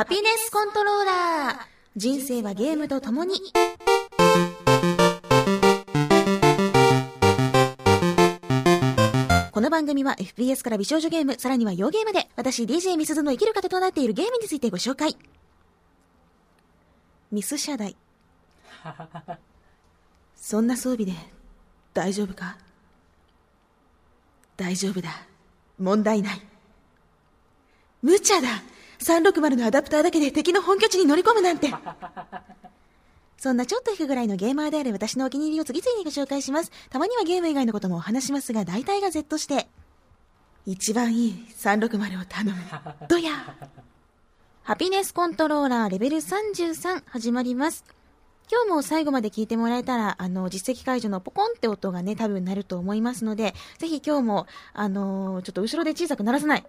[0.00, 1.56] ハピネスコントローラー。
[1.94, 3.34] 人生はゲームと共に。
[9.52, 15.18] この番組は FPS から美少女ゲーム、さらには洋ゲームで、私 DJ ミスズの生きる方となっているゲームについてご紹介。
[17.30, 17.94] ミス社代。
[20.34, 21.12] そんな装備で
[21.92, 22.56] 大丈夫か？
[24.56, 25.10] 大丈夫だ。
[25.78, 26.40] 問題ない。
[28.00, 28.62] 無茶だ
[29.00, 31.72] 360のアダプターだけで敵の本拠地に乗り込むなんて。
[33.38, 36.70] そんなちょっと引くぐらいのゲーマーである私のお気に入りを次々にご紹介します。
[36.90, 39.66] たまにはゲーム以外のこともお話しますが、大体が Z して。
[40.66, 42.56] 一番いい360を頼む。
[43.08, 43.32] どや
[44.62, 47.84] ハピネスコントローラーレベル33始まります。
[48.52, 56.66] 今日も最後まで聞いてもらえたら、あの、実績解除のポコンって音がね、多分なると思いますので、ぜひ今日も、あのー、ちょっと後ろで小さく鳴らさない。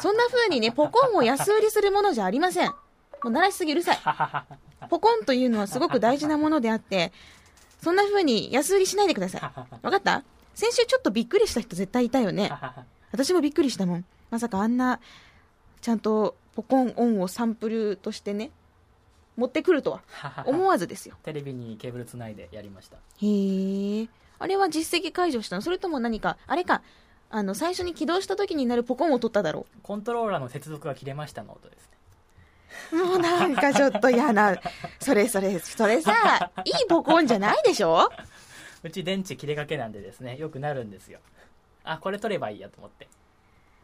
[0.00, 2.68] そんな風にね、ポコンを安売りするものじゃありません。
[2.68, 2.74] も
[3.24, 3.98] う鳴らしすぎうるさい。
[4.88, 7.12] ポコンというのはすごく大事なものであって、
[7.82, 9.42] そんな風に安売りしないでください。
[9.82, 10.22] わかった？
[10.54, 12.50] 先週ちょっとびっくりした人絶対いたよね。
[13.12, 14.04] 私もびっくりしたもん。
[14.30, 15.00] まさかあんな、
[15.80, 18.50] ちゃんとポコンオンをサンプルとしてね、
[19.36, 25.62] 持ってくるとは思わずですよテレビにケーブルつないでやりましたへえあれは実績解除したの？
[25.62, 26.82] それとも何かあれか
[27.36, 29.78] あの最初に起動した時になるポコンを取っただろう。
[29.82, 31.90] コントローラーの接続が切れましたの音です
[32.92, 33.02] ね。
[33.02, 34.56] もうなんかちょっと嫌な。
[35.00, 38.08] それそれそれさいいポコンじゃないでしょ？
[38.84, 41.18] うち電池切れかけなんでですねよくなるんですよ。
[41.82, 43.08] あこれ取ればいいやと思って。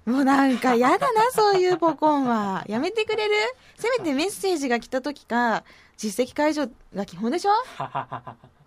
[0.06, 2.64] もうなんか嫌だな、そういうポコンは。
[2.68, 3.34] やめてくれる？
[3.76, 5.64] せめてメッセージが来た時か、
[5.96, 7.50] 実績解除が基本でしょ？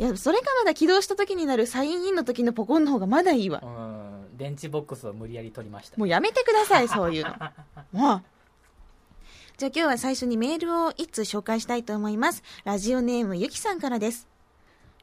[0.00, 3.60] いや、それかまだ起動した時になるサインインの時のポコンの方がまだいいわ。
[3.62, 5.98] うん、電池ボックスを無理やり取りました。
[5.98, 7.34] もうやめてください、 そういうの。
[7.92, 8.22] もう。
[9.58, 12.42] じゃあ今日は最初にメールを一通紹介したいと思います。
[12.64, 14.26] ラジオネームゆきさんからです。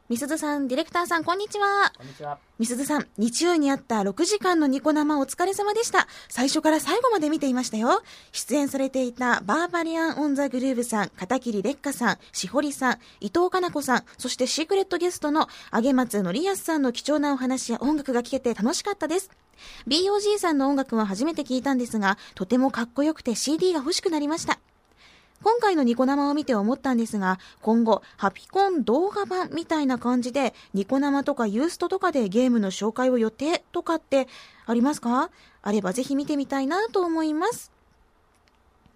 [0.10, 1.92] みすずさん、ディレクターさん、こんにちは。
[1.98, 2.38] こんにちは。
[2.60, 6.08] みすずさん、日曜にあった6時間のニコ生お疲れ様でした。
[6.30, 8.02] 最初から最後まで見ていましたよ。
[8.32, 19.30] 出演されていたバーバリアン・オン・ザ・グルーヴさん、片桐劣化さん、しほりさん、伊藤かな子さん、そしてシークレットゲストのあげ松のりやすさんの貴重なお話や音楽が聴けて楽しかったです。
[19.90, 24.58] BOG さんの音楽は初めて聞いたんですが、とてもかっこよくて CD が欲しくなりました。
[25.44, 34.28] 今回のニコ生を見て思ったんですが、今後、ハピコン動画版みたいな感じで、ニコ生とかユーストとかでゲームの紹介を予定とかって
[34.66, 35.30] ありますか？
[35.62, 37.72] あればぜひ見てみたいなと思います。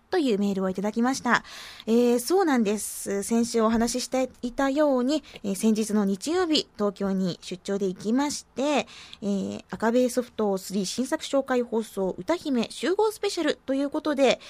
[0.09, 1.45] というメールをいただきました。
[1.87, 3.23] えー、そうなんです。
[3.23, 8.87] 先週お話ししていたように、えー、先日の日曜日、東京に出張で行きまして、
[9.21, 14.41] えー、赤ベイソフト3新作紹介放送歌姫集合スペシャルということで、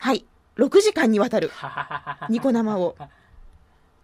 [0.00, 1.50] はい、6時間にわたる
[2.28, 2.96] ニコ生を、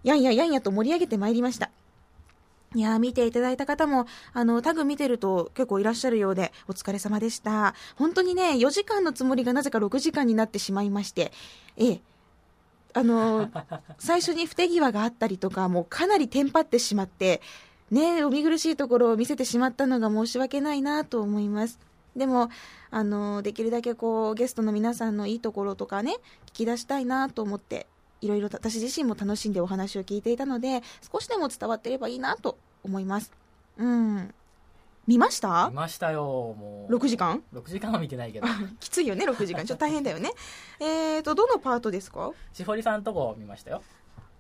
[0.03, 1.71] やんややんやと盛り上げてまいりました。
[2.75, 7.75] いや見ていただいた方も、あの、タグ見てると結構いらっしゃるようで、お疲れ様でした。
[7.97, 11.33] 本当にね、4時間のつもりがなぜか6時間になってしまいまして、
[11.77, 12.01] ええ、
[12.95, 13.51] あの、
[13.99, 17.43] 最初に不手際があったりとか、もうかなりテンパってしまって、
[17.91, 21.79] ね、お見苦しいところを見せてしまったのが申し訳ないなと思います。
[22.17, 22.49] でも、
[22.91, 26.17] あの、できるだけこう、ゲストの皆さんのいいところとかね、
[26.53, 27.87] 聞き出したいなと思って、
[28.21, 30.83] いろいろ私自身も楽しんでお話を聞いていたので、
[31.13, 33.33] 少しでも伝わってればいいなと思います。
[33.79, 34.35] うん。
[35.09, 35.69] 見ました？
[35.71, 36.95] 見ましたよ、もう。
[36.95, 38.47] 6時間 ?6 時間は見てないけど。
[38.79, 39.65] きついよね、6時間。
[39.65, 40.31] ちょっと大変だよね。
[40.79, 42.31] えーと、どのパートですか？
[42.53, 43.83] しほりさんとこ見ましたよ。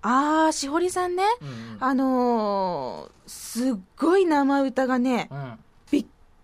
[0.02, 1.24] あー、しほりさんね。
[1.40, 5.58] うんうん、あのー、すっごい生歌がね、うん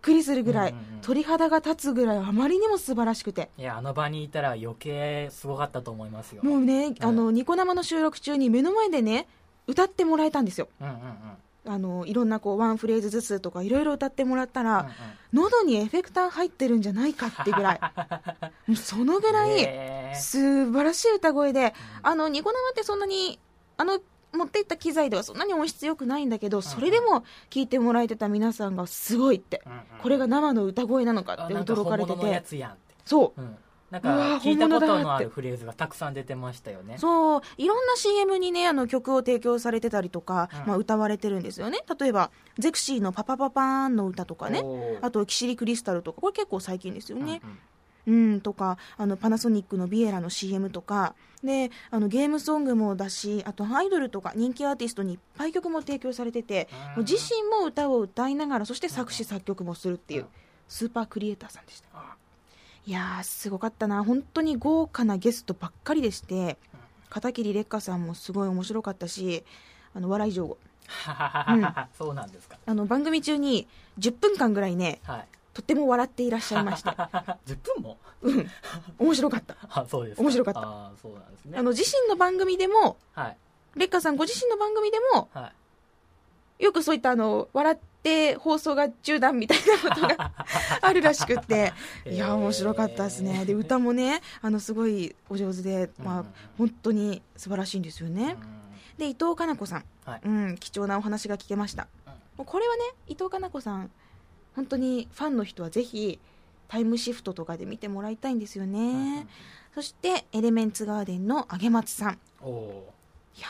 [0.08, 3.50] くりするぐらい、うんうんうん、鳥肌が立つぐらいあまりにも素晴らしくて。
[3.58, 6.42] いやあの場にいたら余計すごかったと思いますよ。
[6.42, 9.28] もうね、うん、あのニコ生の収録中に目の前でね
[9.66, 11.72] 歌ってもらえたんですよ、うんうんうん。
[11.72, 14.92] あのいろんなこうワンフレーズずつとかいろいろ歌ってもらったら、うんうん、
[15.32, 17.80] 喉にエフェクター入ってるんじゃないかってぐらい。
[18.76, 23.38] そのぐらい素晴らしい歌声で、あのニコ生ってそんなに
[23.77, 24.00] あの
[24.33, 29.63] 持っていった機材ではそんなに音質良くないんだけど、それでも聞いてもらえてた皆さんがすごいって、
[30.03, 32.42] これが生の歌声なのかって驚かれてて。
[33.04, 33.41] そう。
[33.91, 36.98] なんか聞いたことのあるフレーズがたくさん出てましたよね。
[36.98, 37.41] そう。
[37.57, 41.78] いろんな CM にねあの曲を提供されてたりとか、うん、まあ、歌われてるんですよね。
[41.98, 44.63] 例えばゼクシーの「パパパパーン」の歌とかね。
[45.01, 46.21] あと「キシリクリスタル」とか。
[46.21, 47.41] これ結構最近ですよね、
[48.07, 48.33] うんうん。
[48.33, 60.26] うんとかあのパナソニックのビエラの CM とかであのゲームソングもだしあとアイドルとか人気アーティストにいっぱい曲も提供されててもう自身も歌を歌いながらそして作詞作曲もするっていう
[60.68, 61.86] スーパークリエイターさんでした。
[62.86, 64.02] いいやーすごかったな。
[64.02, 66.56] 本当に豪華なゲストばっかりでして
[67.10, 69.44] 片桐劣化さんもすごい面白かったし
[69.94, 70.56] あの笑い上
[71.96, 72.56] そうなんですか。
[72.64, 73.66] あの番組中に
[73.98, 75.28] 10分間ぐらいねはい
[75.59, 76.91] とっても笑っていらっしゃいまして。
[77.45, 77.99] 10分も？
[78.22, 78.47] うん。
[78.97, 79.57] 面白かった。
[79.69, 80.60] あそうです面白かった。
[80.60, 81.59] あそうなんですね。
[81.59, 83.37] あの自身の番組でもはい。
[83.75, 85.51] 劣化さんご自身の番組でもは
[86.60, 86.65] い。
[86.65, 90.33] よくそういったあの笑って放送が中断みたいなことが
[90.81, 91.72] あるらしくって。
[92.07, 93.45] いや面白かったですね。
[93.45, 96.25] で歌もねあのすごいお上手で、まあ、
[96.57, 98.37] 本当に素晴らしいんですよね。
[98.97, 100.21] で伊藤かな子さん、はい。
[100.25, 101.89] うん、貴重なお話が聞けました。
[102.37, 103.91] もうこれはね伊藤かな子さん
[104.54, 106.18] 本当にファンの人はぜひ
[106.68, 109.27] タイムシフトとかで見てもらいたいんですよね、
[109.74, 112.12] そしてエレメンツガーデンのあげ松さん。
[112.12, 113.47] いや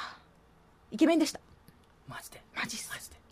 [0.91, 1.41] イケメンでした。
[2.06, 2.43] マジで？
[2.55, 2.89] マジっす。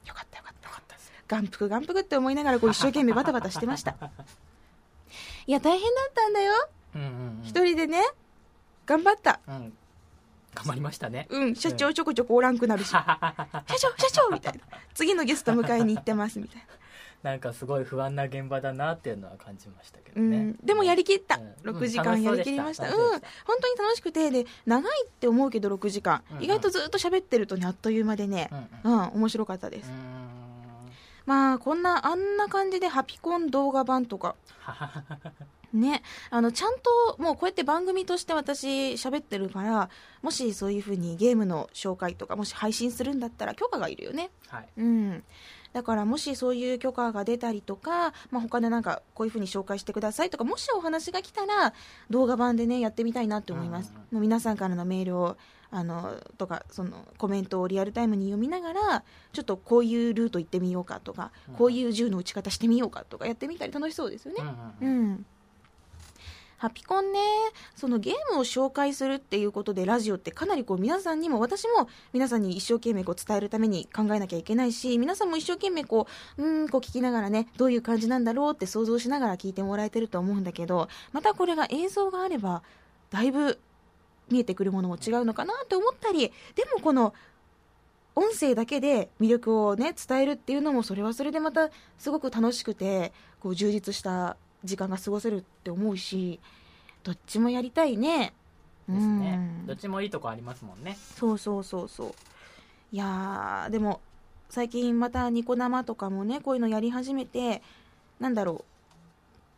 [0.07, 0.69] よかったよかった。
[0.69, 3.97] よかったです眼福眼福って思いながらこう 一生懸命バタバタしてました。
[5.47, 6.69] いや大変だったんだよ。
[6.95, 7.45] うんうんうん。
[7.45, 8.03] 一人でね
[8.87, 9.41] 頑張った。
[9.47, 9.77] うん。
[10.55, 11.27] 頑張りましたね。
[11.31, 13.05] うん社長ちょこちょこおらんくなるし、 社
[13.69, 14.61] 長社長みたいな。
[14.95, 16.67] 次のゲスト迎えに行ってますみたいな
[17.35, 20.39] んかすごい不安な現場だなっていうのは感じましたけな、うどね。
[20.39, 21.77] ん、でもやりきった、うん。
[21.77, 22.91] 6時間やりきりました,、うん。
[22.93, 23.21] 本
[23.61, 24.31] 当に楽しくて。
[24.31, 26.45] で長いって思うけど6時間、うんうん。
[26.45, 28.51] 意外とずっと喋ってるとねあっという間でね。
[28.85, 28.99] うんうん。
[28.99, 29.91] うん、面白かったです、
[31.25, 34.37] まあこんなあんな感じでハピコン動画版とか。
[35.73, 39.91] ね、あのちゃんともうこうやって番組として私喋ってるから
[40.23, 44.31] もしそういうふうにゲームの紹介とかもし配信するんだったら許可がいるよね。
[44.49, 44.69] はい。
[44.79, 45.25] うん
[45.77, 51.75] だからもしそういう許可が出たりとか、まあ、他でなんかこういうふうに紹介してくださいとかもしお話が来たら
[52.09, 55.37] 動画版でねやってみたいなって思います、もう皆さんからのメールを
[55.71, 61.55] あのとかそのコメントをリアルタイムに読みながらちょっとこういうルート行ってみようかとか、うん。
[61.57, 64.43] こういう銃の撃ち方してみようかとかやってみたり楽しそうですよね、
[64.81, 64.97] うんうん。
[64.97, 65.27] うん、
[66.59, 67.21] ハピコンね。
[67.75, 76.07] そのゲームを紹介するっていうことでラジオってかなりこう皆さんにも私も皆さんに一生懸命こう伝えるために考えなきゃいけないし皆さんも一生懸命こ
[76.39, 82.63] ううんこう聞きながらねどういう感じなんだろうって想像しながら聞いてもらえてると思うんだけどまたこれが映像があれば
[83.11, 83.59] だいぶ
[84.31, 87.15] 見えてくるものも違うのかなって思ったりでもこの
[88.15, 91.69] 音声だけで魅力をね伝えるっていうのもそれはそれでまた
[91.99, 94.37] すごく楽しくてこう充実した
[94.67, 96.41] 時間が過ごせるって思うし
[97.03, 98.33] どっちもやりたいね。
[98.89, 99.39] ですね。
[99.61, 99.67] うん。
[99.67, 100.97] どっちもいいとこありますもんね。
[101.17, 102.15] そうそうそうそう。
[102.93, 104.01] いやーでも
[104.51, 107.63] 最近またニコ生とかもねこういうのやり始めて
[108.21, 108.65] なんだろ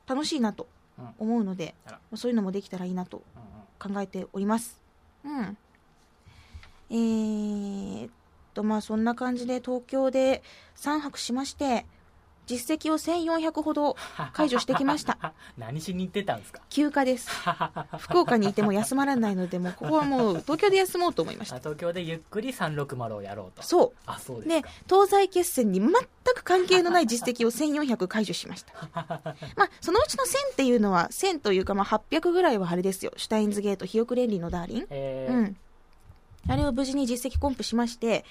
[0.06, 0.10] う。
[0.10, 0.66] 楽しいなと
[0.98, 1.08] うん。
[1.18, 2.00] 思うので、あら。
[2.16, 3.94] そういうのもできたらいいなとうんうん。
[3.94, 4.80] 考えております。
[5.24, 5.56] うん。
[6.90, 8.10] えー、っ
[8.54, 10.42] とまあそんな感じで東京で
[10.76, 11.84] 3泊しまして
[12.48, 13.96] 実績を1400ほど
[14.32, 15.34] 解除してきました。
[15.58, 16.62] 何しに行ってたんですか？
[16.70, 17.28] 休暇です。
[17.98, 21.56] 福岡にいても休まらないのでもうここはもう 東京で休もうと思いました。
[21.56, 23.62] あ東京でゆっくり360をやろうと。
[23.62, 23.92] そう。
[24.06, 25.92] あそうですでか東西決戦に全
[26.34, 28.72] く関係のない実績を1400解除しました。
[29.56, 33.12] まあそのうちの1000っていうのは1000というかまあ800ぐらいはあれですよ。
[33.16, 34.86] シュタインズゲートひよくレンリのダーリン。
[34.90, 35.34] えー。
[35.34, 35.56] うん、
[36.48, 38.24] あれを無事に実績コンプしまして、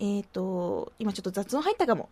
[0.00, 2.08] えっ、と、今ちょっと雑音入ったかも。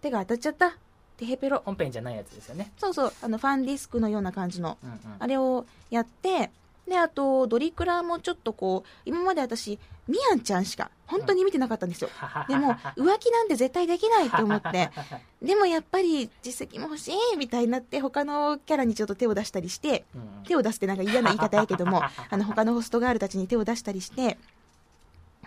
[0.00, 0.76] 手が当たっちゃった。
[1.16, 1.62] テヘペロ。
[1.64, 6.50] 本編じゃないやつですよねそうそう、あの、ファンディスクのような感じの、うんうんあれをやって、
[6.88, 12.08] で、あと、ドリクラもちょっとこう、今まで私、ミヤンちゃんしか、本当に見てなかったんですよ。
[12.48, 14.90] でも、 浮気なんて絶対できないと思って、
[15.42, 24.38] でもやっぱり実績も欲しいみたいになって、他のキャラにちょっと手を出したりして、うんうん手を出すってなんか嫌な言い方やけども あの他のホストガールたちに手を出したりして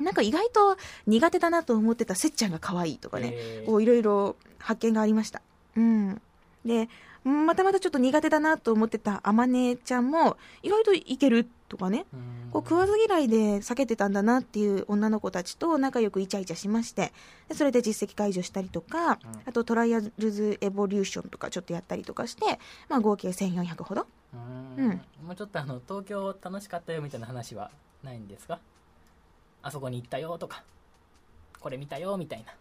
[0.01, 0.77] なんか意外と
[1.07, 3.65] 苦手だなと思ってたせっちゃんが可愛いとかね、えー。
[3.65, 5.41] こういろいろ発見がありました。
[5.75, 6.21] うん。
[6.65, 6.89] で
[7.23, 12.05] うんまたまたちょっと苦手だなと思ってたあまねちゃんも意外といけるとかね。
[12.13, 12.49] うん。
[12.51, 17.13] こう食わず嫌いで避けてたんだなっていう女の子たちと仲良くイチャイチャしまして
[17.47, 24.01] でそれで実績解除したりとか、あとトライアルズエボリューションとかちょっとやったりとかして、まあ、合計1400ほど。
[24.01, 24.37] う
[24.81, 25.01] うんん。
[25.25, 27.71] もうちょっとあの東京楽しかったよみたいな話は
[28.03, 28.59] ないんですか？
[29.63, 30.63] あそこに行ったよとか
[31.59, 32.53] これ見たよみたいな。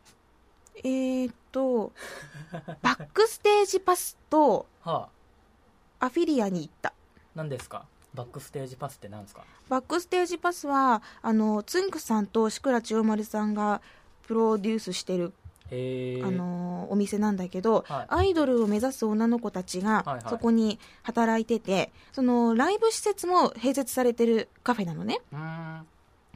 [0.82, 1.92] えーっと、
[2.82, 5.08] バックステージパスとは
[5.98, 6.90] アフィリアに行った。
[6.90, 6.92] あ
[7.34, 7.84] 何ですか？
[8.14, 9.44] バックステージパスって何ですか？
[9.68, 13.80] バックステージパスは、あの、つんくさんと志倉千代丸さんが
[14.26, 15.32] プロデュースしてる、
[16.24, 18.06] あの、お店なんだけど、はい。
[18.08, 25.20] アイドルを目指す女の子たちがそこに働いてて、そのライブ施設も併設されてるカフェなのね。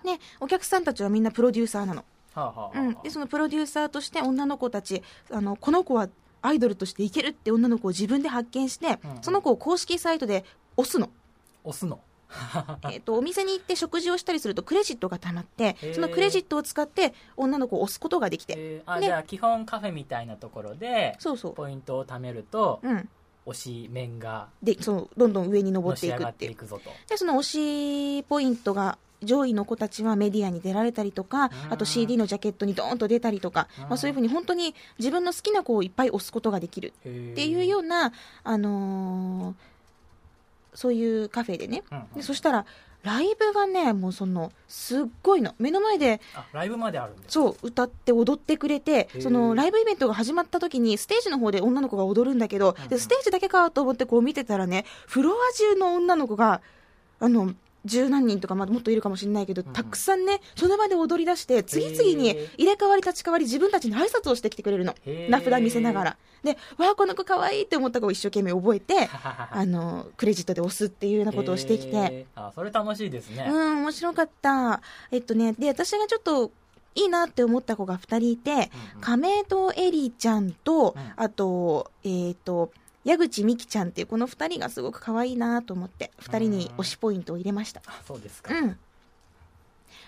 [0.05, 2.05] で、お客さんたちはみんなプロデューサーなの。
[2.35, 6.09] あはあはあうん、でそのプロデューサーとして女の子たちあのこの子は
[6.43, 9.23] アイドルとしていけるって女の子を自分で発見して、うんうん。
[9.23, 10.45] その子を公式サイトで
[10.77, 11.09] 押すの。
[11.65, 12.01] 押すの。
[12.91, 18.91] えっとお店に行って食事をしたりするとクレジットがたまってそのクレジットを使って女の子を押すことができて、えー。
[18.91, 23.09] あねじゃあ基本カフェみたいなところでそうそう、ポイントを貯めるとうん、
[23.47, 26.57] 推し面がでそうどんどん上に上がっていくっていう。
[27.09, 31.73] でその推しポイントが上位の子たちはメディアに出られたりとかうん。
[31.73, 33.85] あと CD のジャケットにドーンと出たりとか、うん。
[33.85, 38.13] まあ、そういうふうに本当に自分の好きな子をいっぱい押すことができるっっていうような、
[38.43, 39.75] あのー
[40.75, 41.83] そういうカフェでね。
[42.17, 42.67] でそしたら
[43.05, 45.55] ライブがねもうそのすっごいの。
[45.59, 52.89] 目の前であライブまであるんそう歌って踊ってくれてそのライブイベントが始まった時にステージの方で女の子が踊るんだけど、うんうん。
[52.89, 56.61] でステージだけかと思ってこう見てたらねフロア中の女の子が
[57.21, 57.55] あの
[57.85, 64.95] 十何人とか、まあ、もっといるかもしれないけど、たくさんねその場で踊り出して次々に入れ替わり立ち替わり自分たちに挨拶をしてきてくれるの。
[65.29, 66.17] 名札見せながら。
[66.43, 74.83] でわあこの子可愛いって思った子を一生懸命覚えてあのクレジットで押すっていうようなことをしてきて、あそれ楽しいですね、うん、面白かった。
[75.11, 76.51] えっとね、で、私がちょっと
[76.95, 78.67] いいなって思った子が2人いて、うんうん。
[79.01, 81.13] 亀戸エリちゃんと、うん。
[81.17, 82.71] あと、えっ、と、
[83.05, 87.83] 矢口美希ちゃんっていうこの2人がすごく可愛いなと思って、2人に推しポイントを入れました。
[87.87, 88.79] あそうですか、うん。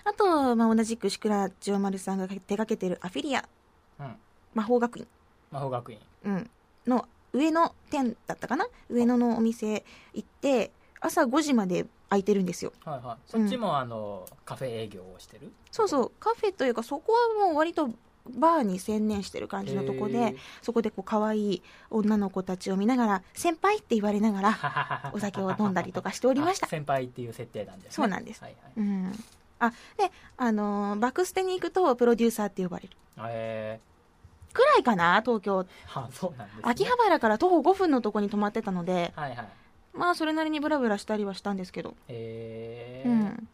[0.05, 3.49] あと、まあ、同じくシクラジオマルさんが手掛けてるアフィリア
[4.01, 4.17] うん。
[4.55, 5.07] 魔法学院、
[5.51, 5.99] 魔法学院。
[6.25, 6.51] うん、
[6.87, 8.67] の上野店だったかな？
[8.89, 9.85] 上野のお店
[10.15, 12.73] 行って、朝5時まで空いてるんですよ。
[12.85, 13.17] はいはい。
[13.27, 15.53] そっちもあの、カフェ営業をしてる？
[15.71, 17.91] そうそう、カフェというか、そこはもう割と
[18.35, 26.69] バーに専念してる感じのとこでそこでこう可愛い女の子たちを見ながら、先輩って言われながら、 お酒を飲んだりとかしておりましたあ。
[26.71, 29.13] 先輩っていう設定なんですねそうなんですはいはいうん。
[29.59, 32.97] あ、で、あのーバックステに行くと、プロデューサーって呼ばれる。
[33.29, 33.81] え
[34.53, 35.61] くらいかな、東京。
[35.61, 39.49] ー、あそうなんです、ね、秋葉原から徒歩5分のとこに泊まってたので、はいはい
[39.93, 41.95] まあ、それなりにブラブラしたりはしたんですけど。
[42.09, 43.49] えーうん。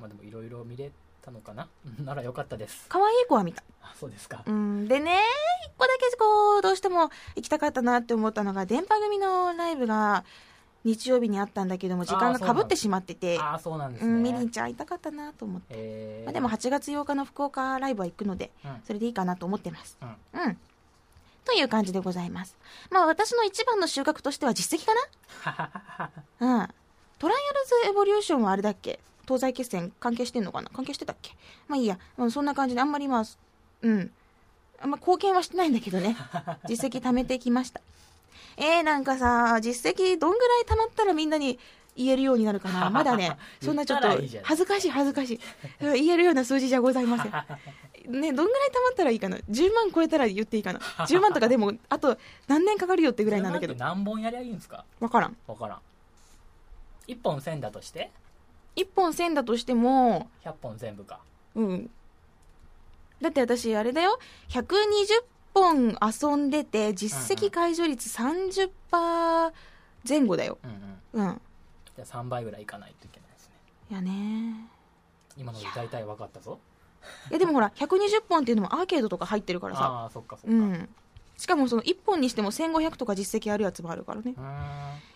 [0.00, 0.90] まあでもいろいろ見れ
[1.28, 1.68] たのかな？
[2.04, 3.62] ならよかったです可愛い子は見た。
[3.82, 5.18] あそうですか、うん、でね、
[5.66, 10.24] 一個だけこう、どうしても行きたかったなって思ったのが、電波組のライブが
[10.84, 15.66] 日曜日にあったんだけども、時間がかぶってしまってて、ああそうなんですね、うん、ちゃ会いたかったなと思って。
[15.70, 19.98] えーまあ、でも8月8日の福岡ライブは行くので、うんそれでいいかなと思ってます。
[20.02, 20.58] うんうん。
[21.44, 22.56] という感じでございます。
[22.90, 24.92] まあ私の一番の収穫としては実績か
[25.44, 26.10] な？
[26.60, 26.68] うん。
[27.18, 29.00] トライアルズエボリューションはあれだっけ？
[29.28, 30.70] 東西決戦関係してんのかな？
[30.70, 31.32] 関係してたっけ？
[31.68, 31.98] まあいいや。
[32.16, 33.24] うん、そんな感じであんまりまあ、
[33.82, 34.10] うん。
[34.80, 36.16] あんま貢献はしてないんだけどね。
[36.68, 37.80] 実績貯めてきました。
[38.56, 41.58] えー、なんかさ、実績どんぐらい貯まったらみんなに
[41.96, 42.88] 言えるようになるかな？
[42.90, 44.08] まだね、 そんなちょっと
[44.42, 45.40] 恥ずかしい恥ずかしい。
[45.80, 47.32] うん言えるような数字じゃございません。
[48.20, 52.16] ね、どんぐらい貯まったらいいかな ?10 万超えたら言っていいかな ?10 万とかでも、あと
[52.46, 53.78] 何年かかるよってぐらいなんだけど10。
[53.78, 54.84] 万って何本やりゃいいんですか？
[55.00, 55.36] わからん。
[55.46, 55.78] わからん
[57.08, 58.10] 1本1000だとして？
[58.78, 61.20] 1本1000だとしても、100本全部か
[61.54, 61.90] うん。
[63.20, 64.18] だって私、あれだよ。
[64.48, 64.78] 120
[65.52, 68.70] 本遊んでて、実績解除率30%
[70.08, 70.58] 前後だよ。
[70.62, 70.66] う
[71.18, 71.40] んうんうん。
[71.96, 73.54] じゃあ3倍ぐらいいかないといけないですね
[73.90, 74.68] いやね
[75.36, 76.60] 今ので大体分かったぞ
[77.30, 79.82] いやでもほら、120本っていうのもアーケードとか入ってるからさ。
[79.82, 80.60] ああそっかそっか、う。
[80.60, 80.88] うん
[81.38, 84.34] しかもその1本にしても1500とか実績あるやつもあるからね。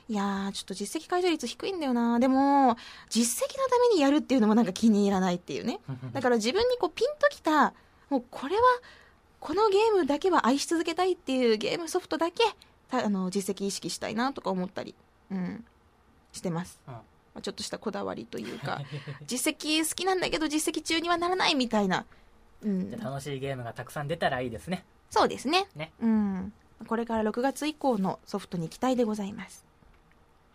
[0.08, 2.20] いやー、ちょっと実績解除率低いんだよな。
[2.20, 2.76] でも、
[3.10, 5.80] 実績のためにやるっていうのもなんか気に入らないっていうね。
[6.12, 7.74] だから自分にこうピンときた、
[8.08, 8.62] もうこれは、
[9.40, 12.44] このゲームだけは愛し続けたいっていうゲームソフトだけ、
[12.88, 14.94] たあの、実績意識したいなとか思ったり、
[15.32, 15.64] うん、
[16.32, 16.80] してます。
[16.86, 17.02] あ
[17.40, 18.80] ちょっとしたこだわりというか、
[19.26, 22.06] 実績好きなんだけど実績中にはならないみたいな。
[22.64, 25.66] うん楽しいゲームがたくさん出たらいいですねそうですね。
[25.76, 26.52] ねうん。
[26.88, 29.62] これから6月以降のソフトに期待でございます。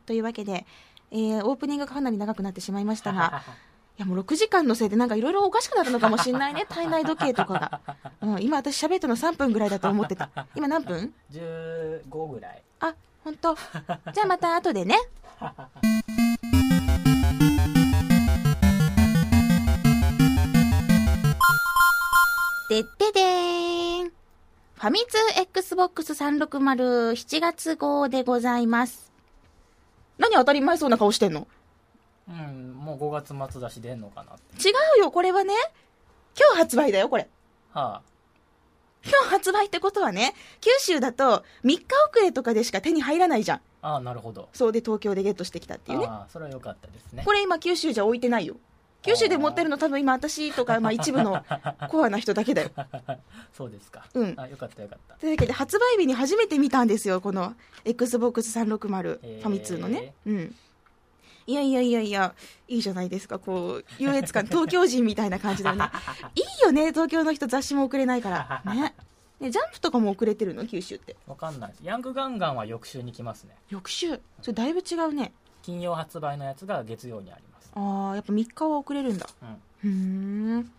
[0.07, 0.65] というわけで、
[1.11, 3.43] えーオープニングがかなり長くなってしまいましたが、
[3.97, 6.65] いやもう6時間のせいでなんかいろいろおかしくなったのかもしれないね。
[6.69, 7.81] 体内時計とかが。
[8.21, 10.31] うん、今私喋ったの3分ぐらいだと思ってた。
[10.57, 13.55] 今何分？15ぐらいあ、本当？
[13.55, 14.97] じゃあまた後でね。
[22.69, 24.16] でってでーん。
[24.77, 29.11] ファミ通 Xbox360 7月号でございます。
[30.19, 31.47] 何当たり前そうな顔してんの？
[32.29, 34.37] うんもう5月末だし出んのかな違
[34.99, 35.55] うよ、これはね。
[36.39, 37.27] 今日発売だよ、これ。
[37.71, 38.03] は
[39.03, 41.79] 今日発売ってことはね、九州だと3日
[42.11, 43.57] 遅れとかでしか手に入らないじゃん。
[43.81, 46.05] あああなるほどそうで東京でゲットしてきたっていうね。
[46.05, 48.57] ああそれは良かったですねこれ今九州じゃ置いてないよ。
[49.07, 51.43] 九州で持ってるの多分今私とか、まあ、一部の
[51.89, 52.71] コアな人だけだよ。
[53.53, 54.33] そうですか、うん。
[54.37, 55.15] あよかったよかった。
[55.15, 60.55] というわけで発売日に初めて見たんですよこの XBOX360 ファミ通のね、うん。
[61.47, 62.35] いやいやいやいや
[62.67, 65.85] いいじゃないですかこう優越感 東京人みたいな感じだよね。
[66.35, 68.73] いいよね東京の人雑誌も送れないから。
[68.73, 68.93] ね。
[69.39, 70.65] ねジャンプとかも送れてるの？
[70.65, 71.15] 九州って。
[71.27, 71.73] わかんない。
[71.83, 73.55] ヤングガンガンは翌週に来ますね。
[73.69, 74.19] 翌週？
[74.41, 75.31] それだいぶ違うね。
[75.61, 79.27] 金曜発売のやつが月曜にありますあーやっぱ3日は送れるんだ。
[79.83, 79.91] うん。
[79.91, 80.71] うーん。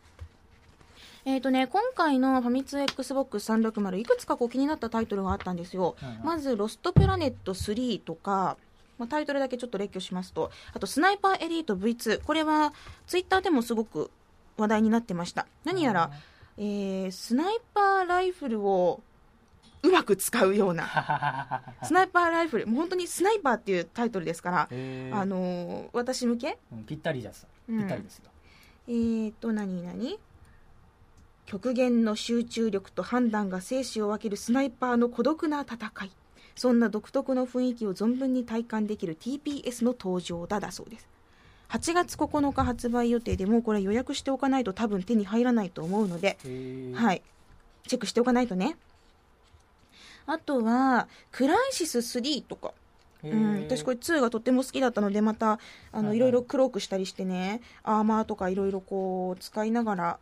[1.25, 6.25] えーとね、今回のファミ通 XBOX360 いくつかこう気になったタイトルがあったんですよ、うんうん。
[6.25, 8.57] まず「ロストプラネット3」とか、
[8.99, 10.51] まあ、タイトルだけちょっと列挙しますと。
[10.73, 12.73] あと「スナイパーエリート V2」これは
[13.07, 14.11] ツイッターでもすごく
[14.57, 15.47] 話題になってました。
[15.65, 16.11] 何やら、
[16.57, 19.03] えースナイパーライフルを
[19.83, 24.67] うまく使うような スナイパーライフルもう本当にスナイパーっていうタイトルですから、あ
[25.25, 26.59] のー私向け？
[26.73, 28.25] うんぴったりですうんぴったりですよ、
[28.89, 30.19] えーと、何何？
[31.47, 36.11] 極限の集中力と判断が生死を分けるスナイパーの孤独な戦い。
[36.57, 41.09] そんな独特の雰囲気を存分に体感できる TPS の登場だだそうです。
[41.71, 46.37] 8月9日発売予定でもうこれ予約しておかないと多分手に入らないと思うので、
[46.95, 47.23] はい。
[47.87, 48.77] チェックしておかないとね。
[50.29, 52.73] あとは、クライシス3とか。
[53.25, 55.59] うん、私これ2がとっても好きだったのでまた
[55.91, 60.19] あの、はいろいろ黒くしたりしてねアーマーとかいろいろこう使いながら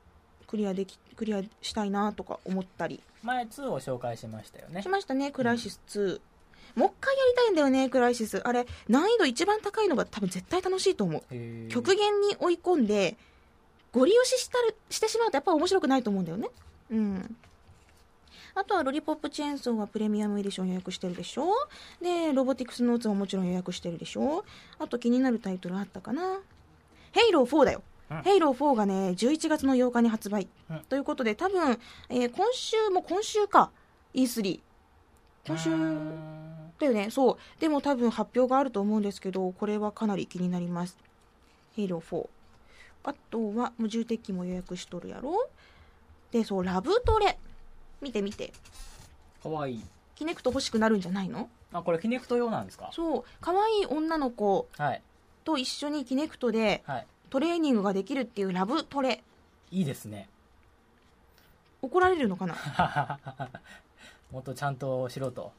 [0.46, 3.02] クリアできクリアしたいなとか思ったり。
[3.22, 4.80] 前2を紹介しましたよね。
[4.80, 6.20] しましたねクライシス2、
[6.76, 8.38] もう一回やりたいんだよねクライシス。
[8.38, 11.68] あれ難易度一番高いのが多分絶対楽しいと思う。
[11.68, 13.16] 極限に追い込んで
[13.92, 16.48] ゴリ押ししたるしてしまうとやっぱ面白くないと思うんだよね。
[16.90, 17.36] うん
[18.58, 21.50] あとはロリポップチェーンソーはプレミアムエディション予約してるでしょ？
[22.00, 24.44] でロボティクスノーツももちろん予約してるでしょ？
[24.78, 26.40] あと気になるタイトルあったかな？
[27.12, 28.22] ヘイロー4だよ、うん。
[28.22, 30.80] ヘイロー4がね11月の8日に発売、うん。
[30.88, 33.70] ということで多分、えー今週も今週か。
[34.14, 34.60] E3
[35.46, 35.70] 今週
[36.78, 37.10] だよね。
[37.10, 37.60] そう。
[37.60, 40.96] でも多分発表があると思うんですけどこれはかなり気になります。
[41.74, 42.28] ヘイロー4
[43.04, 45.48] あとは無重鉄器も予約しとるやろ？
[46.32, 47.38] でそうラブトレ
[48.00, 48.52] 見て見て。
[49.42, 49.74] かわい。
[49.74, 51.48] いキネクト欲しくなるんじゃないの？
[51.72, 52.90] あこれキネクト用なんですか？
[52.92, 53.24] そう。
[53.40, 55.02] 可愛い女の子はい。
[55.44, 57.06] と一緒にキネクトではい。
[57.30, 59.22] トレーニングができるっていうラブトレ。
[59.70, 60.28] いいですね。
[61.82, 62.56] 怒られるのかな？
[64.32, 65.52] もっとちゃんとしろと。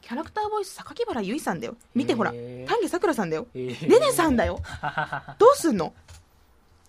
[0.00, 1.76] キャラクターボイス榊原由衣さんだよ。
[1.94, 2.30] 見てほら。
[2.32, 2.66] へー。
[2.68, 3.46] 丹下さくらさんだよ。
[3.54, 3.90] えー。
[3.90, 4.60] レネさんだよ。
[5.38, 5.92] どうすんの？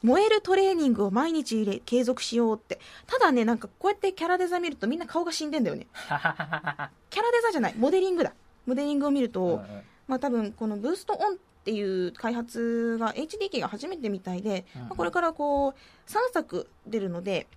[0.01, 2.79] 燃えるトレーニングを毎日入れ継続しようって。
[3.07, 5.87] ただねなんかこうやってキャラデザ見るとみんな顔が死んでんだよね。
[5.99, 7.75] キャラデザじゃない。
[7.77, 8.33] モデリングだ。
[8.65, 9.81] モデリングを見ると、うんうん。
[10.07, 14.87] まあ多分このブーストオンっていう開発が HDK が初めてみたいで、うんうん。
[14.89, 15.73] まあこれからこう
[16.09, 17.47] 3作出るので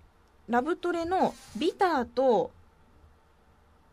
[0.48, 2.50] ラブトレのビターと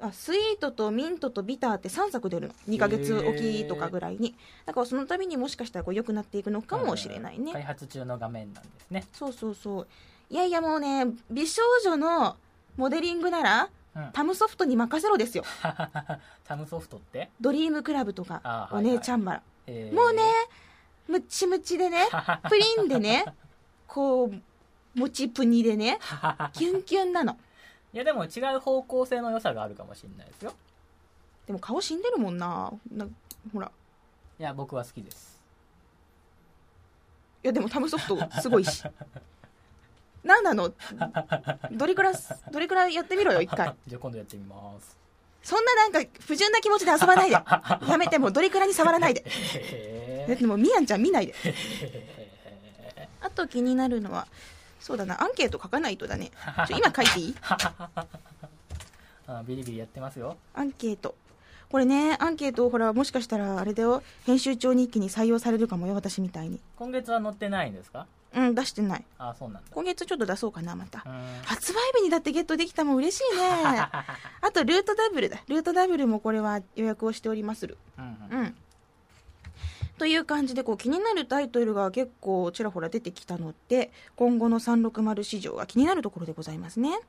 [0.02, 2.54] あスイートとミントとビターって3作出るの。
[2.70, 4.36] 2ヶ月おきとかぐらいに。
[4.66, 9.06] だからその度にもしかしたらこう良くなっていくのかもしれないね、開発中の画面なんですね。
[9.12, 9.88] そうそうそう。
[10.30, 12.38] いやいやもうね美少女の
[12.78, 14.10] モデリングならうん。
[14.14, 15.44] タムソフトに任せろですよ。
[16.46, 17.30] タムソフトって？
[17.42, 19.96] ドリームクラブとかお姉ちゃんばら、えー。
[19.96, 20.22] もうね
[21.08, 22.08] ムッチムチでね
[22.48, 23.26] プリンでね
[23.88, 26.00] こうもちプニでね
[26.54, 27.38] キュンキュンなの
[27.94, 30.54] いやでも違う方向性の良さがあるかもしれないですよ。
[31.48, 32.72] でも顔死んでるもんな。
[32.92, 33.08] な
[33.52, 33.72] ほら。
[34.40, 35.40] いや僕は好きです。
[37.44, 38.84] いやでもタムソフトすごいし。
[40.24, 40.72] なんなの？
[41.72, 42.14] どれくらい
[42.52, 43.74] どれくらいやってみろよ一回。
[43.88, 44.96] じゃあ今度やってみます。
[45.42, 47.34] そんななんか不純な気持ちで遊ばないで。
[47.90, 49.24] やめてもうドリクラに触らないで。
[49.26, 51.34] へだってもうミヤンちゃん見ないで。
[51.44, 54.28] えあと気になるのは
[54.90, 55.22] そうだな。
[55.22, 56.32] アンケート書かないとだね。
[56.68, 57.36] ちょ今書いていい？
[59.28, 60.36] あビリビリやってますよ。
[60.56, 61.14] アンケート。
[61.70, 64.02] これねアンケートほらもしかしたらあれだよ。
[64.26, 66.60] 編集長日記に採用されるかもよ私みたいに。
[66.78, 68.08] 今月は載ってないんですか？
[68.36, 69.06] うん出してない。
[69.20, 69.70] あそうなんだ。
[69.72, 71.06] 今月ちょっと出そうかなまた。
[71.46, 73.42] 発売日にだってゲットできたもん嬉しいね。
[74.42, 75.38] あとルートダブルだ。
[75.48, 77.78] ルートダブルもこれは予約をしておりまする。
[78.00, 78.40] うんうん。
[78.40, 78.56] うん
[80.00, 87.00] という感じでこう気になるタイトルが結構ちらほら出てきたので今後の360市場が気になるところでございますね。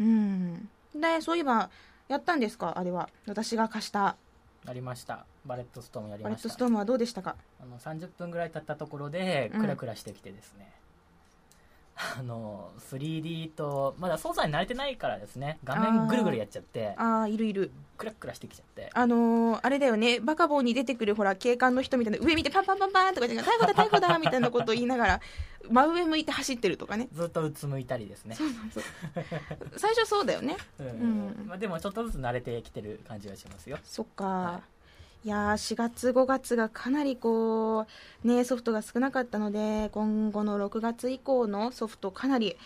[0.00, 0.68] うん。
[0.94, 1.70] でそういえば
[2.08, 2.76] やったんですか？
[2.76, 3.08] あれは。
[3.26, 4.16] 私が貸した。
[4.66, 5.26] やりました。
[5.44, 6.48] バレットストームやりバレました。
[6.48, 7.36] ットストームはどうでしたか？
[7.60, 9.60] あの30分ぐらい経ったところでうん。
[9.60, 10.72] クラクラしてきてですね、
[11.94, 15.58] あの 3D とまだ操作に慣れてないからですね。
[15.62, 17.70] 画面ぐるぐるやっちゃってああいるいる。
[17.98, 18.90] クラクラしてきちゃって。
[18.92, 20.18] あのーあれだよね。
[20.18, 25.20] バカボンに出てくるほら警官の人みたいな上見てパンパンパンパンとか言って 逮捕だ逮捕だみたいなことを言いながら
[25.70, 27.08] 真上向いて走ってるとかね。
[27.12, 28.34] ずっとうつむいたりですね。
[28.34, 28.82] そうそう
[29.76, 30.56] 最初そうだよね。
[30.80, 30.86] うん。
[30.86, 31.46] うん。
[31.46, 33.78] まあ、でもちょっとずつ慣れてきてる感じはしますよ。
[33.84, 34.81] そっか、、はい
[35.28, 37.86] やー4月5月がかなりこ
[38.24, 42.56] うねソフトが少なかったので今後の6月以降のソフトかなり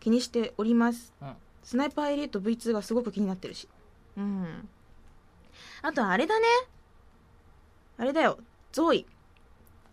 [0.00, 1.12] 気にしております。
[1.20, 1.32] うん。
[1.62, 3.68] スナイパーエリート V2 がすごく気になってるし。
[4.16, 4.68] うん。
[5.82, 6.46] あとあれだね。
[7.98, 8.38] あれだよ。
[8.72, 9.06] ZOE。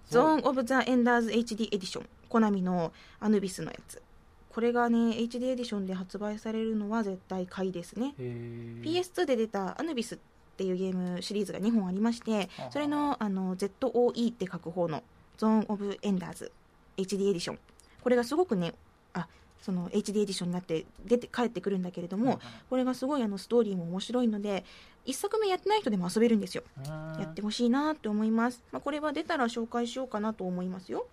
[0.10, 4.02] ゾーン・オブ・ザ・エンダーズ HD エディションコナミのアヌビスのやつ。
[4.50, 8.14] これがね HD エディションで発売されるのは絶対買いですね。
[8.20, 8.84] へー。
[8.84, 10.33] PS2 で出たアヌビスって
[10.64, 15.04] いうゲームシリーズが2本ありましてそれのあの ZOE って書く方の
[15.38, 16.52] ゾーン・オブ・エンダーズ
[16.98, 17.60] HD エディション。
[18.02, 18.74] これがすごくね
[19.14, 19.28] あ
[19.62, 22.40] その HD エディションになって出て帰ってくるんだけれども、
[22.70, 24.66] これがすごいあのストーリーも面白いので
[25.06, 26.64] 1作目やってない人でも遊べるんですよ。
[26.78, 27.22] うん。
[27.22, 31.08] やってほしいなって思います、まあ、これは出たら紹介しようかなと思いますよ。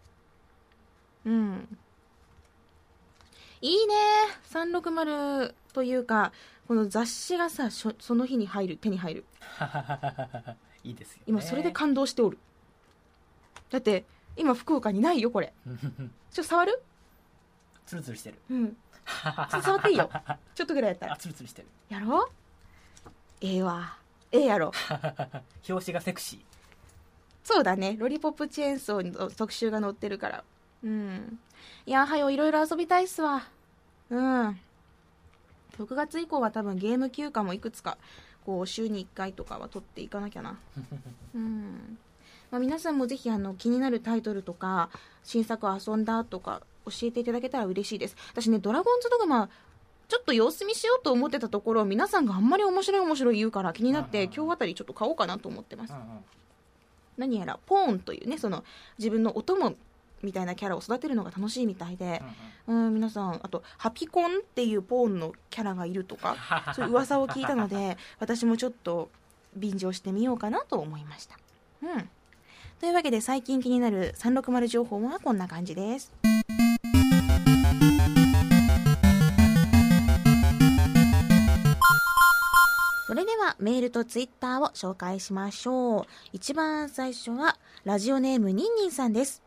[1.25, 1.79] うん。
[3.61, 3.95] いいね。
[4.51, 6.33] 360というか
[6.71, 9.25] この雑誌がさその日に入る手に入る。
[10.85, 12.39] いいですよ、ね、今それで感動しておる。
[13.71, 14.05] だって
[14.37, 15.53] 今福岡にないよこれ。
[15.67, 16.81] ちょっと触る？
[17.87, 18.39] ツルツルしてる。
[18.51, 18.69] うん。
[18.71, 20.09] ちょっと触っていいよ。
[20.55, 21.17] ちょっとぐらいやったあら。
[21.17, 21.69] ツルツルしてる。
[21.89, 22.31] やろう？
[23.41, 23.99] ええわ。
[24.31, 24.71] ええやろ。
[25.69, 26.41] 表紙がセクシー。
[27.43, 27.97] そうだね。
[27.99, 30.45] ロリポップチェーンソーの特集が載ってるから。
[30.85, 31.41] うん。
[31.85, 33.43] いやはよいろいろ遊びたいっすわ。
[34.11, 34.61] うん
[35.79, 37.99] 6月以降は多分ゲーム休暇もいくつか
[38.45, 40.59] こう週に1回とかは取っていかなきゃな。
[41.35, 41.99] うん、
[42.51, 44.91] まあ、皆さんもぜひあの気になるタイトルとか
[45.25, 48.17] 新作遊んだとか教えていただけたら嬉しいです。
[48.33, 49.49] 私ねドラゴンズドグマ
[50.09, 55.95] ちょっと様子見しようと思ってたところ皆さんがあんまり面白い面白い言うから気になって今日あたりちょっと買おうかなと思ってます。
[57.17, 58.65] 何やらポーンというねその
[58.99, 59.75] 自分のお供
[60.23, 62.23] みたいなキャラを育てるのが楽しいみたいで
[62.67, 62.87] うんうん。
[62.87, 66.37] うん皆さんあとハピコンっていうポーンのキャラがいるとか
[66.75, 69.11] そういう噂を聞いたので私もちょっと
[69.57, 71.37] 便乗してみようかなと思いました。
[71.83, 72.09] うん。
[72.79, 76.13] というわけで最近気になる360情報はこんな感じです。
[83.07, 86.05] それではメールとツイッターを紹介しましょう。
[86.33, 89.43] 一番最初はラジオネームニンニンさんです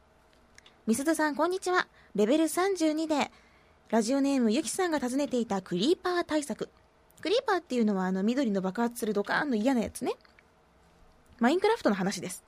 [0.85, 3.31] みすずさんこんにちはレベル32で
[3.89, 6.67] ラジオネームゆきさんが訪ねていたクリーパー対策
[7.21, 10.15] クリーパーっていうのはあの緑の爆発するドカーンの嫌なやつね
[11.39, 12.43] マインクラフトの話です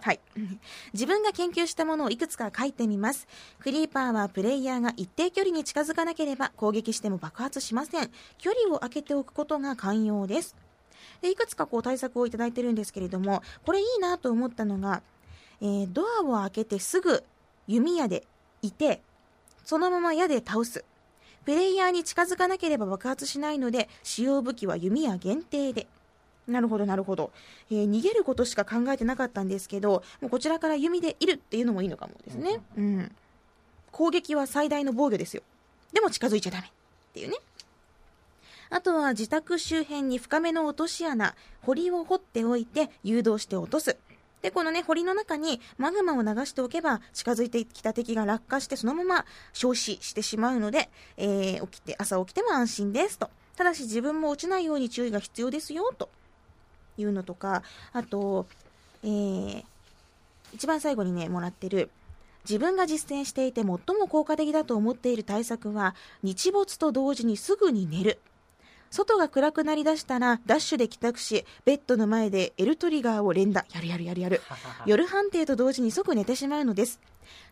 [0.00, 0.20] はい。
[0.94, 3.26] 自分が研究したものをいくつか書いてみます。
[3.60, 8.10] クリーパーはプレイヤーが一定距離に近づかなければ攻撃しても爆発しません。
[8.38, 10.56] 距離を空けておくことが寛容です。
[11.20, 15.02] でいくつかこう対策をいただいてるんですけれども、これいいなと思ったのが、
[15.60, 17.24] えードアを開けてすぐ
[17.66, 18.26] 弓矢で
[18.62, 19.02] いて、
[19.64, 20.84] そのまま矢で倒す。
[21.44, 25.86] プレイヤーに近づかなければ爆発しないので、使用武器は弓矢限定で。
[26.46, 27.30] なるほど、なるほど、
[27.70, 32.60] えー逃げることしか考えてなかったんですけど、もうこちらから弓でいるっていうのもいいのかもですね。
[32.76, 33.12] うん。
[33.90, 35.42] 攻撃は最大の防御ですよ。
[35.92, 36.66] でも近づいちゃダメ。
[36.66, 36.70] っ
[37.14, 37.36] ていうね。
[38.70, 43.96] あとは自宅周辺に深めの落とし穴、堀を掘っておいて誘導して落とす。
[44.42, 53.30] で、このね、堀の中にマグマを流しておけば、近づいてきた敵が落下してそのまま消死してしまうので、えー起きて、朝起きても安心ですと。
[53.56, 56.08] ただし自分も落ちないように注意が必要ですよ、と
[56.98, 58.46] いうのとか、あと、
[59.04, 59.64] えー
[60.52, 61.88] 一番最後にね、もらってる、
[62.44, 68.18] 自分が実践していて最も効果的だと思っている対策は、日没と同時にすぐに寝る。
[68.92, 73.64] 外が暗くなりだしたら、ダッシュで帰宅し、ベッドの前で L トリガーを連打。
[73.72, 74.42] やるやるやるやる。
[74.84, 77.00] 夜判定と同時に即寝てしまうのです。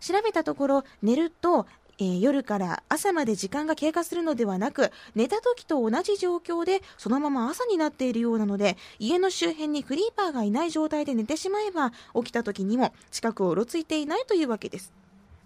[0.00, 1.66] 調べたところ、寝ると、
[1.98, 14.92] えー夜から朝まで時間が経過するのではなく、寝た時と同じ状況で、そのまま朝になっているようなので、家の周辺にクリーパーがいない状態で寝てしまえば、起きた時にも近くをうろついていないというわけです。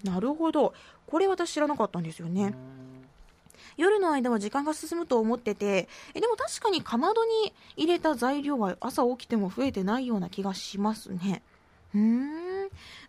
[0.02, 0.74] なるほど。
[1.06, 2.52] これ私知らなかったんですよね。
[3.76, 11.42] 夜の間は時間が進むと思っててえでも確かにかまどに入れた材料は朝起きても増えてないような気がしますね。
[11.94, 12.44] うーん。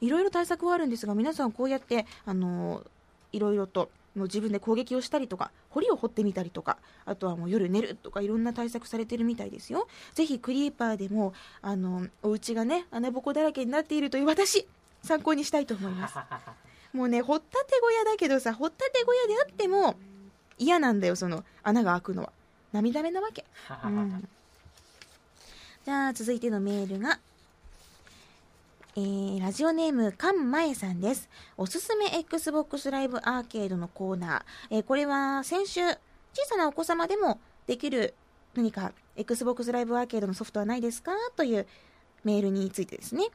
[0.02, 2.84] いろいろ対策はあるんですが皆さんこうやってあの
[3.32, 9.88] いろいろともう自分で攻撃をしたりとか堀を掘ってみたりとかあとはもう夜寝るとかいろんな対策されてるみたいですよ。
[10.14, 14.68] ぜひクリーパーでもあのお家がね穴ぼこだらけになっているという私
[15.04, 16.16] 参考にしたいと思います。
[16.94, 19.98] もうね掘ったて小屋だけどさ掘ったて小屋であっても
[20.58, 22.32] 嫌なんだよその穴が開くのは
[22.74, 23.46] 涙目なわけ、
[23.86, 24.28] うん、
[25.86, 27.20] じゃあ続いてのメールが
[28.98, 31.28] えー、ラジオネーム、かんまえさんです。
[31.58, 34.78] おすすめ Xbox ライブアーケードのコーナー。
[34.78, 35.98] えーこれは先週、小
[36.46, 38.14] さなお子様でもできる
[38.54, 41.12] 何か Xbox ライブアーケードのソフトはないですか？
[41.36, 41.68] という
[42.24, 43.26] メールについてですね。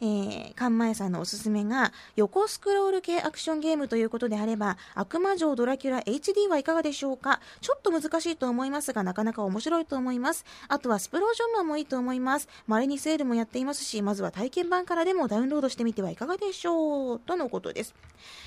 [0.00, 7.40] えー、かんまえさんのおすすめが、横スクロール系アクションゲームということであれば、悪魔城ドラキュラ HD はいかがでしょうか？
[7.60, 10.44] ちょっと難しいと思いますが、なかなか面白いと思います。
[10.68, 12.48] あとはスプロージョンマンもいいと思います。
[12.66, 17.20] 稀にセールもやっていますし、まずは体験版からでもダウンロードしてみてはいかがでしょう？
[17.20, 17.94] とのことです。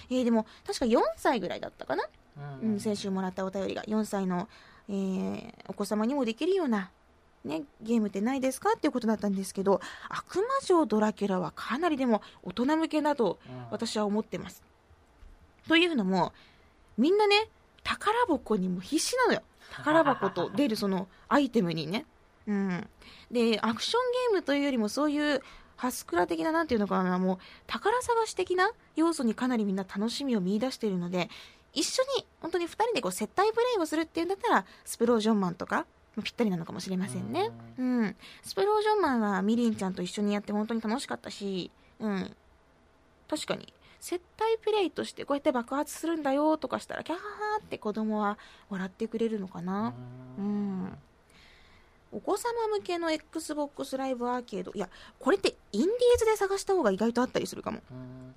[0.09, 2.03] えー、でも、確か4歳ぐらいだったかな？
[2.63, 4.47] ううん、先週もらったお便りが4歳の、
[4.89, 6.89] えーお子様にもできるような、
[7.43, 14.63] ね、ゲームってないですかっていうことだったんですけど悪魔城ドラキュラはかなりでも大人向けだとうん私は思ってます。
[15.67, 16.31] というのも
[16.97, 17.49] みんなね
[17.83, 22.05] 宝箱にも必死なのよ宝箱と出る そのアイテムにね。
[22.45, 22.89] うん、
[23.31, 25.41] でアクションゲームというよりもそういう
[25.75, 31.29] ハスクラ的ななんていうのかなもう宝探し的な要素にかなりみんな楽しみを見出しているので
[31.73, 35.85] 一緒に本当に2人でこう接待プレイをするっていうんだったらスプロージョンマンとかも
[36.21, 37.49] ぴったりなのかもしれませんね。
[37.77, 42.35] うん、スプロージョンマンはミリンちゃんと一緒にやって本当に楽しかったし、うん、
[43.27, 43.73] 確かに。
[43.99, 47.25] 接待プレイとしてこうやって爆発するんだよとかしたらキャハハ
[47.63, 48.37] って子供は
[48.69, 49.93] 笑ってくれるのかな。
[50.37, 50.97] うん。
[52.11, 54.71] お子様向けの XBOX ライブアーケード。
[54.75, 57.79] いやこれってインディーズで探した方が意外とあったりするかも。
[57.91, 58.35] うん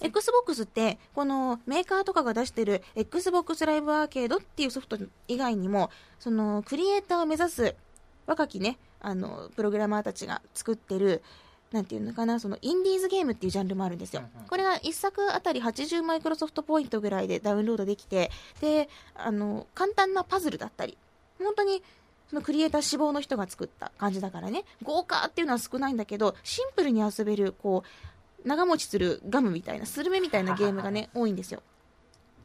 [0.00, 7.74] XBOX ってこのメーカーとかが出してる XBOX ライブアーケードっていうソフト以外にもそのクリエイターを目指す
[8.26, 11.22] 若きねあのプログラマーたちが作ってる
[11.72, 14.22] なんていうのかなそのインディーズゲームっていうジャンルもあるんですよ。
[14.48, 20.98] これが1作あたり80マイクロソフトポイントぐらいでダウンロードできてであの簡単なパズルだったり
[21.38, 21.82] 本当に
[22.28, 27.88] そのクリエイター志望の人が作った感じだからね豪華っていうのは少ないんだけどシンプルに遊べるこう
[28.44, 31.62] 長持ちするガムみたいなスルメみたいなゲームがね多いんですよ。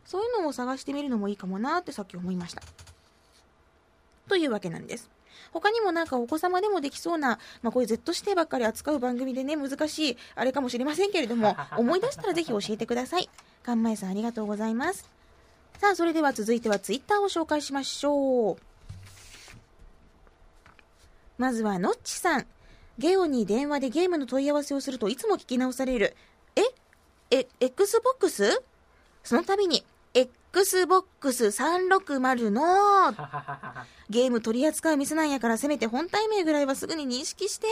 [0.06, 2.62] そういうのを探してみるのもいいかもなってさっき思いました。
[4.28, 5.10] というわけなんです。
[5.52, 13.30] 他にもなんかお子様でもできそうな、まあ、こういう Z 指定ばっかり扱う番組でね難しいあれかもしれませんけれども 思い出したらぜひ教えてください。
[13.64, 15.10] かんまえさんありがとうございます。
[15.80, 18.58] さあそれでは続いてはツイッターを紹介しましょう。
[21.38, 22.48] まずはのっちさん
[22.98, 26.16] ゲオに電話でゲームの問い合わせをするといつも聞き直される。
[26.56, 26.62] え？
[27.32, 28.64] え XBOX?
[29.24, 33.14] その度に XBOX360 の
[34.10, 37.68] ゲーム取り扱う店なんやからせめて本体名ぐらいはすぐに認識して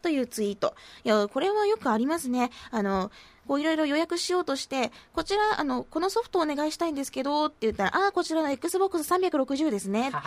[0.00, 0.74] というツイート。
[1.04, 2.50] いや、これはよくありますね。
[2.70, 3.10] あの、
[3.46, 10.10] こういろいろ予約しようとして、こちら、あの、このソフトお願いしたいんですけど、って言ったら、ああ、こちらの Xbox360 ですね。
[10.12, 10.20] さ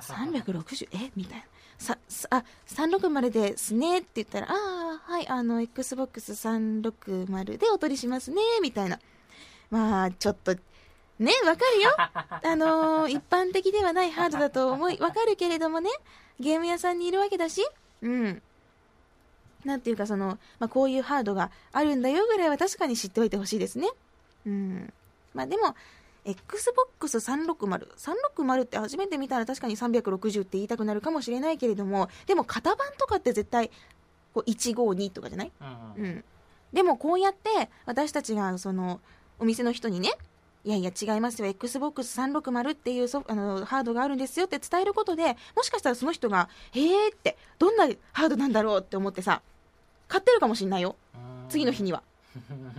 [0.00, 1.10] 360え？
[1.16, 1.44] みたいな。
[1.78, 3.98] さ、さあ、360ですね？
[3.98, 8.98] って言ったら、ああ、はい、あの、Xbox360 でお取りしますね、みたいな。
[9.70, 10.54] まあ、ちょっと、
[11.18, 11.90] ね、わかるよ。
[11.98, 15.90] あのー一般的ではないハードだと思い、わかるけれどもね、
[16.38, 17.66] ゲーム屋さんにいるわけだし、
[18.02, 18.42] うん。
[19.64, 23.88] なんていうか、その、まあ、こういうハードがあるんだよぐらいは確かに知っておいてほしいですね。
[24.46, 24.92] うん。
[25.34, 25.74] まあ、でも、
[26.24, 27.88] Xbox360、
[28.36, 33.70] 360って初めて見たら確かに360って言いたくなるかもしれないけれども、でも型番とかって絶対、
[34.32, 35.52] こう152とかじゃない？
[35.96, 36.24] うんうん、
[36.72, 39.00] でもこうやって私たちがその
[39.40, 40.12] お店の人にね
[40.64, 49.42] いやいや違いますよ XBOX360 っていうソあのハードがあるんですよって伝えることでもしかしたらその人がへえってどんなハードなんだろうって思ってさ
[50.10, 50.96] 買ってるかもしれないよ
[51.48, 52.02] 次の日には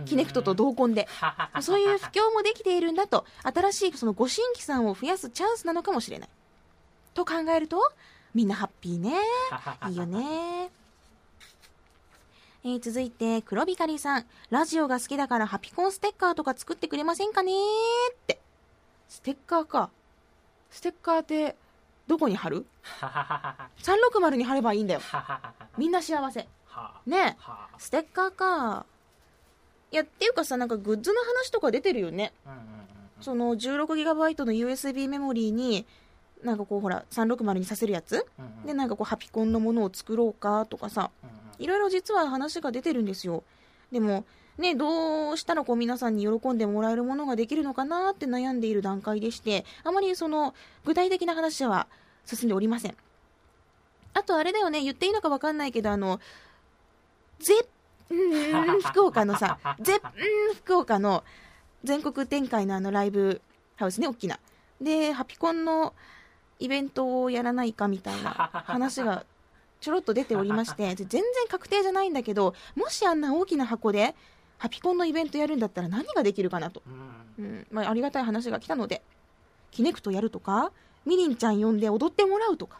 [0.06, 1.08] キネクトと同梱で
[1.60, 6.28] そういう布教もできているんだと新しいそのご新規さんを増やすチャンスなのかもしれない
[7.14, 7.92] と考えると
[8.34, 9.16] みんなハッピーね
[9.88, 10.70] いいよね。
[12.64, 14.26] えー続いて、黒光さん。
[14.50, 17.50] ラジオが好きだからハピコンステッカーとか作ってくれませんかね
[18.12, 18.40] って。
[19.08, 19.90] ステッカーか。
[20.70, 21.56] ステッカーって、
[22.06, 22.64] どこに貼る
[23.82, 25.00] ?360 に貼ればいいんだよ。
[25.76, 26.46] みんな幸せ。
[27.06, 27.42] ねえ。
[27.78, 28.86] ステッカーか。
[29.90, 32.32] いや、っていうかさ、なんかグッズの話とか出てるよね。
[33.20, 35.86] その 16GB の USB メモリーに、
[36.42, 38.26] なんかこうほら、360にさせるやつ？
[38.66, 41.10] で、なんかこうハピコンのものを作ろうかとかさ。
[41.58, 43.44] いろいろ実は話が出てるんですよ。
[43.92, 44.24] でも、
[44.58, 50.54] ね、どうしたらこう皆さんに喜んでもらえるものができるのかなって悩んでいる段階でして、あまりその
[50.84, 51.86] 具体的な話は
[52.24, 52.96] 進んでおりません。
[54.14, 56.20] あとあれだよね、言っていいのかわかんないけど、あの、
[57.42, 57.68] 絶
[58.10, 61.24] うん福岡のさぜうん福岡の
[61.84, 63.40] 全国展開のあのライブ
[63.76, 64.38] ハウスね大きな。
[64.80, 65.94] でハピコンの
[66.58, 69.24] イベントをやらないかみたいな話が
[69.80, 74.14] ちょろっと出ておりまして全然確定じゃないんだけどもしあんな大きな箱で
[74.58, 76.82] ハピコンのイベントやるんだったら何ができるかなと、
[77.38, 77.44] うん。
[77.44, 79.02] うんまあ、ありがたい話が来たので
[79.70, 80.70] キネクトやるとか
[81.04, 82.78] みりんちゃん呼んで踊ってもらうとか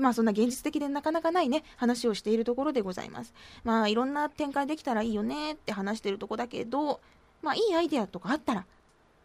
[0.00, 3.34] まあそんな現実的でなかなかないね話をしているところでございます
[3.64, 7.00] まあいろんな展開できたらいいよねって話してるとこだけど
[7.42, 8.64] まあいいアイデアとかあったら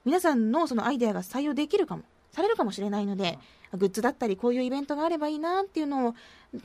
[0.06, 3.38] 皆さんのそのアイデアが採用できるかもされるかもしれないので、
[3.78, 6.16] グッズだったりこういうイベントがあればいいなっていうのを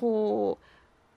[0.01, 0.65] こう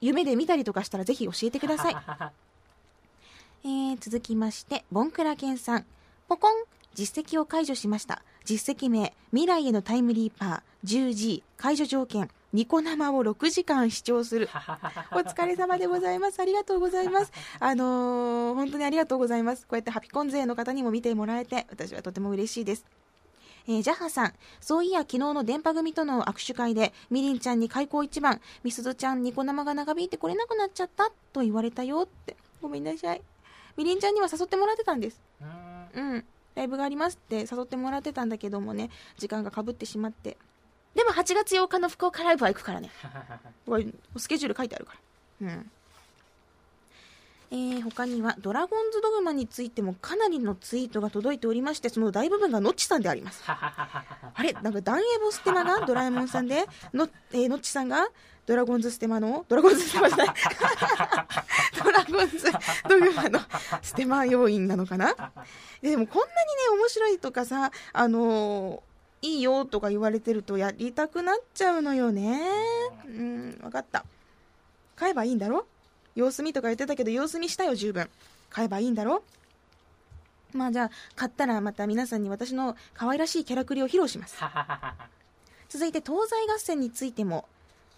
[0.01, 1.95] 夢で見たりとかしたらぜひ教えてください
[3.63, 5.86] えー続きまして、ボンクラケンさん。
[6.27, 6.63] ポコン
[6.95, 8.23] 実績を解除しました。
[8.43, 14.50] 実績名、未来へのタイムリーパー、10G、解除条件、ニコ生を6時間視聴する。
[15.12, 16.40] お疲れ様でございます。
[16.42, 17.32] ありがとうございます。
[17.60, 19.62] あのー本当にありがとうございます。
[19.62, 22.86] こうやってハピコン勢の方にも見てもらえて、私はとても嬉しいです。
[23.68, 32.36] えージャハさん、そういや昨日の電波組との握手会で、みりんちゃんに開口一番、みすずちゃんニコ生が長引いて来れなくなっちゃったと言われたよって。
[32.62, 33.22] ごめんなさい。
[33.78, 35.22] みりんちゃんには誘ってもらってたんです。
[35.94, 36.26] うんうん。
[36.56, 40.38] ライブがありますって誘ってもらってたんだけどもね、時間がかぶってしまって。
[40.95, 42.91] でも8月8日の福岡ライブは行くからね。
[44.17, 44.93] スケジュール書いてあるか
[45.41, 45.47] ら。
[45.47, 45.71] うん。
[47.54, 53.43] えー、他には、ドラゴンズドグマについてもかなりのツイートが届いておりまして、その大部分がノッチさんであります。
[53.47, 54.54] あれ？
[54.54, 58.08] なんかダンエボステマが ドラえもんさんで、のえー、ノッチさんが
[58.45, 60.36] ドラゴンズステマの、ドラゴンズステマじゃない。
[61.84, 62.51] ドラゴンズ
[62.88, 63.39] ドグマの
[63.82, 65.13] ステマ要員なのかな？
[65.82, 68.90] でもこんなにね、面白いとかさ、あのー
[69.22, 72.42] いいよとか言われてるとやりたくなっちゃうのよね。
[73.06, 74.06] うん、わかった。
[74.96, 75.66] 買えばいいんだろ？
[76.16, 78.10] 様子見とか言ってたけど、様子見したよ、十分。
[78.50, 79.24] 買えばいいんだろ？
[80.54, 84.38] まあじゃあ、買ったらまた皆さんに私の可愛らしいキャラクリを披露します。
[85.70, 87.46] 続いて東西合戦についても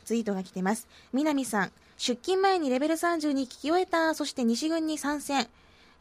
[0.06, 5.48] ツイートが来てます南さん出勤前にレベル30に聞き終えたそして西軍に参戦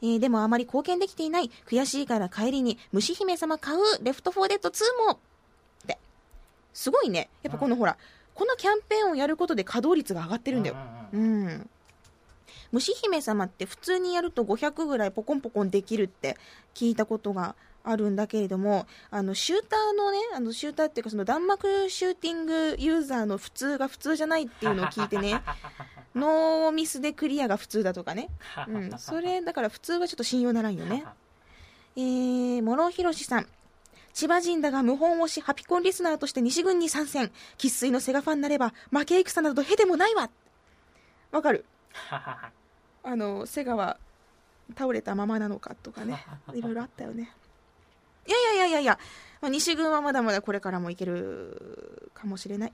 [0.03, 5.13] えーでもあまり貢献できていない悔しいから帰りに虫姫様買うレフト4デッド2も。
[5.13, 5.17] っ
[5.87, 5.99] て
[6.75, 7.29] すごいね。
[7.43, 7.97] やっぱこのほら
[8.35, 10.77] このキャンペーンをやることで稼働率が上がってるんだよ。
[11.13, 11.71] うん
[12.73, 16.37] 虫姫様って普通にやると500ぐらいポコンポコンできるって
[16.75, 25.43] 聞いたことがあるんだけれどもあのシューターのねあのシューターっていうかその弾幕シューティングユーザーの普通が普通じゃないっていうのを聞いてね
[26.15, 28.29] ノーミスでクリアが普通だとかね、
[28.69, 31.05] うん、それだから普通はちょっと信用ならんよね。
[31.97, 33.47] えー、諸広さん。
[34.13, 37.33] 千葉人だが無本推しハピコンリスナーとして西軍に参戦。
[37.57, 40.29] 生粋のセガファンになれば負け戦などへでもないわ。
[41.31, 41.65] わかる？
[42.11, 43.97] あのセガは
[44.77, 46.25] 倒れたままなのかとかね。
[46.53, 47.33] いろいろあったよね
[48.27, 48.99] いやいやいやいやいや、
[49.41, 52.73] まあ、西軍はまだまだこれからもいけるかもしれない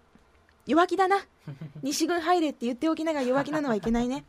[0.67, 1.19] 弱気だな
[1.83, 4.25] 西軍入れって言っておきながら弱気なのはいけないね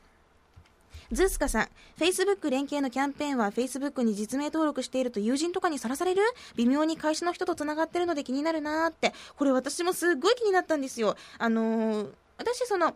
[1.12, 1.68] ズースカさん、
[2.00, 6.22] Facebook 連携のキャンペーンは Facebook に実名登録していると友人とかにさらされる？
[6.56, 9.16] 微妙に会社の人と繋がってるので気になるなーって。
[9.36, 11.16] これ私もすっごい気になったんですよ。
[11.40, 12.96] あのー私その、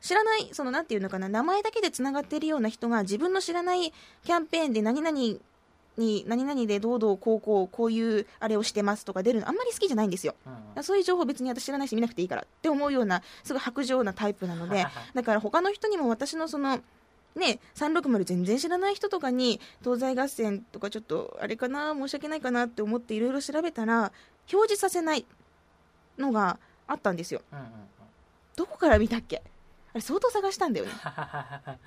[0.00, 3.92] 知らない、その、なんていうのかな、名前だけで繋がっているような人が自分の知らない
[4.24, 5.18] キャンペーンで何々
[5.98, 10.34] に、何々でどうどうこうこう、こういうあれをしてますとか出るのあんまり好きじゃないんですよ。
[10.82, 16.80] そういう情報別に私知らないし見なくていいからって思うような、すごい白状なタイプなので、だから他の人にも私のその、
[17.36, 24.12] ね、360全然知らない人とかに東西合戦とかちょっとあれかな申し訳ないかなって思っていろいろ調べたら
[24.52, 25.24] 表示させない
[26.18, 26.58] のが
[26.88, 27.42] あったんですよ。
[28.56, 29.42] どこから見たっけ？
[29.92, 30.92] あれ相当探したんだよね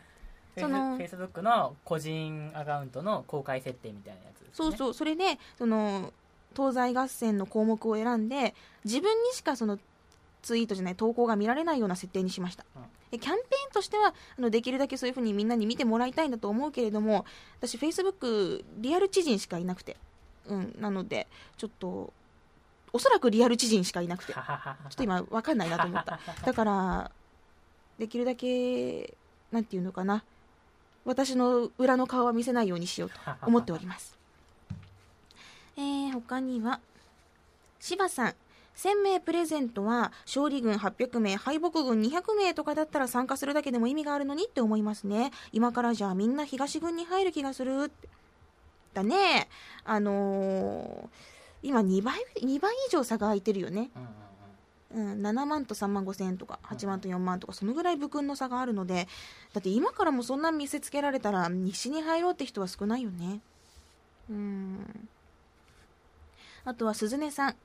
[0.57, 6.11] そのフェイスブックの個人アカウントの公開設定みたいなやつね、そうそうそれでその
[6.55, 9.79] 東西合戦の項目を選んで自分にしかその
[10.41, 12.81] ツイートじゃない投稿が見られないような設定にしました、うん。
[13.11, 17.25] でキャンペーンとしてはあのできるだけそういうふうにみんなに見てもらいたいんだと思うけれども
[17.59, 19.95] 私フェイスブックリアル知人しかいなくて、
[20.47, 22.11] うん、なのでちょっと
[22.93, 24.33] おそらくリアル知人しかいなくて。
[24.33, 26.19] ちょっと今わかんないなと思った。
[26.45, 27.11] だから
[27.97, 29.13] できるだけ
[29.51, 30.23] なんていうのかな
[31.05, 34.17] 私の裏の顔は見せないようにしようと 思っております。
[35.77, 36.79] えー、他には
[37.79, 38.35] 柴さん。
[38.73, 45.31] 1000名プレゼントは勝利軍800名敗北軍200名とかだったら参加するだけでも意味があるのにって思いますね。
[45.51, 47.91] 今からじゃあみんな東軍に入る気がする
[48.93, 49.49] だね。
[49.83, 51.31] あのー
[51.63, 53.91] 今2倍2倍以上差が空いてるよね。
[53.95, 54.07] うん
[54.93, 59.07] うんうんうん、7万と3万5千円とか8万と4万とかそのぐらい部訓の差があるので
[59.53, 63.39] だって今からもそんな見せつけられたら西に入ろうって人は少ないよね。
[64.29, 65.09] うん。
[66.63, 67.55] あとは鈴音さん。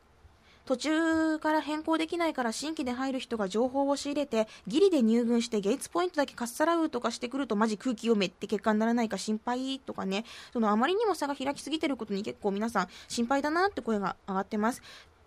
[0.66, 10.24] 途中から変更できないから新規で入る人が情報を仕入れてギリで入群してゲイツポイントだけかっさらうとかしてくるとマジ空気読めって結果にならないか心配とかね。
[10.52, 14.82] そのあまりにも差が開きすぎてることに結構皆さん心配だなって声が上がってます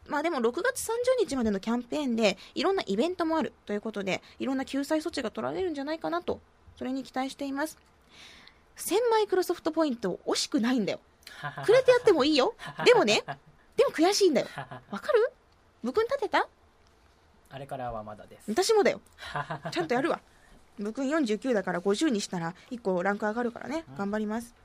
[0.09, 0.91] まあでも6月30
[1.27, 6.39] 日までのキャンペーンでいろんなイベントもあるということでいろんな救済措置が取られるんじゃないかなと
[6.77, 7.77] それに期待しています。
[8.77, 10.99] 1000マイクロソフトポイント惜しくないんだよ。
[11.65, 12.55] くれてやってもいいよ。
[12.85, 13.23] でもね
[13.77, 14.47] でも悔しいんだよ。
[14.91, 15.31] わかる？
[15.83, 16.47] 部訓立てた？
[17.51, 18.49] あれからはまだです。
[18.51, 19.01] 私もだよ。
[19.71, 20.21] ちゃんとやるわ。
[20.79, 23.83] 部訓49だから50にしたら1個ランク上がるからね。
[23.97, 24.55] 頑張ります。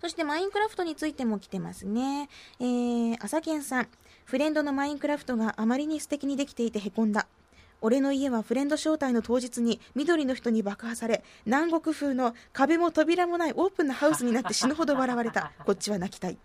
[0.00, 2.28] そしてマインクラフトについても来てますね。
[2.58, 3.88] えー、朝健さん
[4.24, 7.26] フレンドのマインクラフトがあまりに素敵にできていてへこんだ。
[7.80, 15.52] 俺の家はフレンド招待の当日に緑の人に爆破され南国風の壁も扉もないオープンなハウスになって死ぬほど笑われた。
[15.66, 16.38] こっちは泣きたい。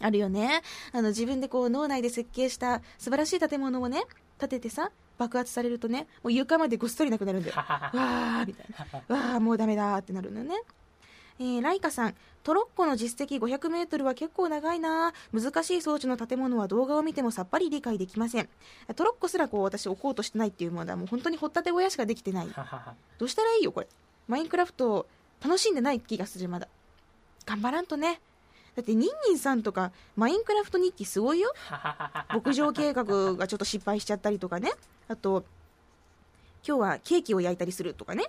[0.00, 0.62] あるよね。
[0.92, 4.04] あの自分でこう脳内で設計した素晴らしい建物をね
[4.38, 7.56] 建ててさ爆発されるとねもう床までごっそりなくなるんだよ。
[7.58, 8.66] わーみたい
[9.08, 9.16] な。
[9.16, 10.54] わーもうダメだーってなるのね
[11.38, 15.12] えー、ライカさんトロッコの実績 500m は結構長いな。
[15.32, 18.48] 難しい装置の建物は動画を見てもさっぱり理解できません。
[18.96, 22.48] トロッコすらこう私置こうとしてないっていうものはもう本当に掘ったて小屋しかできてない。
[23.18, 23.88] どうしたらいいよこれ。
[24.26, 25.06] マインクラフト
[25.40, 26.66] 楽しんでない気がするまだ。
[27.46, 28.20] 頑張らんとね。
[28.74, 31.52] だってニンニンさんとかマインクラフト日記すごいよ。
[32.28, 34.72] 牧場計画がちょっと失敗しちゃったりとかね。
[35.08, 35.44] あと
[36.66, 38.24] 今日はケーキを焼いたりするとかね。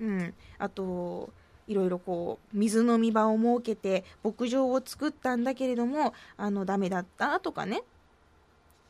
[0.00, 0.34] うん。
[0.58, 1.30] あと
[1.68, 7.82] いろいろこう水飲み場を設けて牧場を作ったんだけれどもあのダメだったとかね。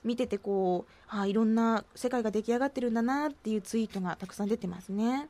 [0.05, 5.29] 見ててこうあいろんな世界が出来上がってるんだなっていうツイートがたくさん出てますね。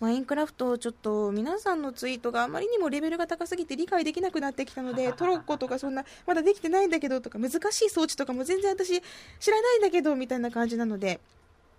[0.00, 9.02] マインクラフトちょっと皆さんのツイートがあまりにもレベルが高すぎて理解できなくなってきたので トロッコとかそんなまだできてないんだけどとか難しい装置とかも全然私
[9.40, 11.18] 知らないんだけどみたいな感じなので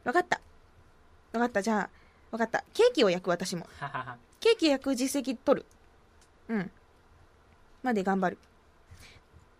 [0.03, 0.41] 分かった。
[1.31, 1.61] 分かった。
[1.61, 1.89] じゃあ
[2.31, 2.65] 分かった。
[2.73, 3.67] ケーキを焼く私も
[4.39, 5.65] ケーキ焼く実績取る。
[6.49, 6.71] うん。
[7.83, 8.37] まで頑張る。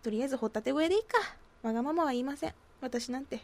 [0.02, 1.18] とりあえず掘ったて小屋でいいか。
[1.62, 2.54] わがままは言いません。
[2.80, 3.40] 私なんて。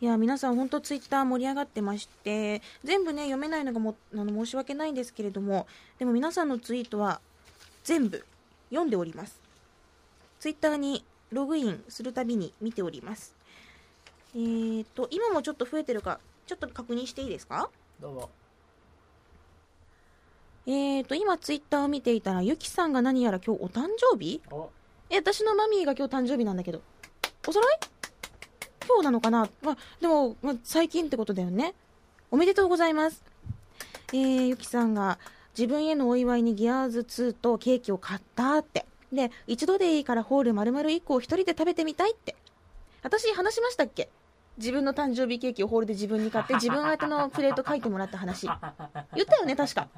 [0.00, 5.66] いや皆さん本当ツイッター盛り上がってまして全部ね読めないのがもあの申し訳ないんですけれども
[5.98, 7.20] でも皆さんのツイートは
[7.84, 8.24] 全部
[8.70, 9.38] 読んでおります。
[10.38, 13.34] ツイッターにログインするたびに見ております。
[14.34, 17.68] えーと今もちょっと増えてるかちょっと確認していいですか？
[18.00, 18.30] どうぞ
[20.72, 24.40] えーと今ツイッターを見ていたらゆきさんが何やら今日お誕生日？
[24.52, 24.70] お
[25.10, 26.80] え私のマミーが今日誕生日なんだけど。
[27.48, 27.78] おさらい？
[28.86, 31.74] 今日なのかな、まあ、でも、まあ、最近ってことだよね。
[32.30, 33.24] おめでとうございます。
[34.12, 35.18] えー、ゆきさんが
[35.58, 38.86] 自分へのお祝いにギアーズ2とケーキを買ったって。
[39.12, 42.36] で一度でいいからホール丸々1個を一人で食べてみたいって。
[43.02, 44.08] 私話しましたっけ？
[44.56, 48.46] 自分の誕生日ケーキをホールで自分に買って自分宛てのプレート書いてもらった話。
[48.46, 49.88] 言ったよね確か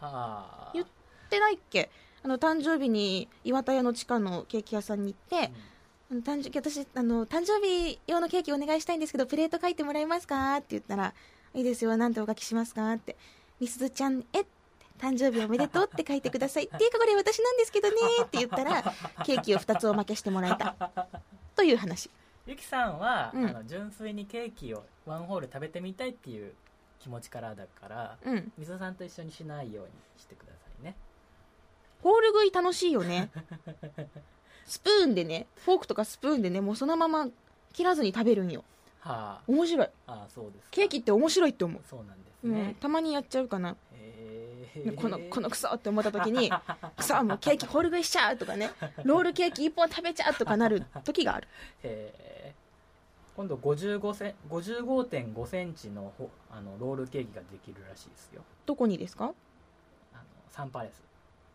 [0.00, 0.70] はあ。
[0.74, 0.86] 言っ
[1.28, 1.90] てないっけ？
[2.22, 5.52] あの誕生日に岩田屋の地下のケーキ屋さんに行って、
[6.10, 10.56] あの誕生私あの誕生日用のケーキお願いしたいんですけどプレート書いてもらえますか？
[10.56, 11.14] って言ったら
[11.54, 12.92] いいですよなんてお書きしますか？
[12.92, 13.16] って。
[13.58, 14.44] みすずちゃんえ
[14.98, 16.64] 誕生日おめでとうって書いてください。
[16.68, 17.96] っていうかこれ私なんですけどね。
[18.24, 18.82] って言ったら
[19.24, 20.74] ケーキを2つおまけしてもらえた。
[21.56, 22.10] という話。
[22.46, 23.46] ゆきさんは、うん。
[23.48, 26.52] あの純粋にケーキをワンホール食べてみたいっていう
[27.00, 28.52] 気持ちからだからうん。
[28.58, 30.94] みそさんと一緒にしないようにしてくださいね。
[32.02, 33.30] ホール食い楽しいよね。
[34.66, 37.28] スプーンでねフォークとかスプーンでねもうそのまま
[37.72, 38.64] 切らずに食べるんよ。
[39.00, 39.86] は面白い。
[40.06, 40.68] あああそうですか。
[40.70, 42.54] ケーキって面白いって思う、そうなんですうん。
[42.54, 43.70] ね、たまにやっちゃうかな。
[43.70, 43.74] へ
[44.76, 44.90] え。
[44.90, 46.50] ねこのこのクソって思った時に
[46.96, 48.70] クソもうケーキホール食いしちゃうとかね。
[49.04, 51.48] ロールケーキ1本食べちゃうとかなる時がある。
[51.82, 52.29] へえ
[53.40, 58.42] 今度55セン55.5センチのほあのロールケーキができるらしいですよ。
[58.66, 59.32] どこにですか？
[60.12, 61.02] あのサンパレス。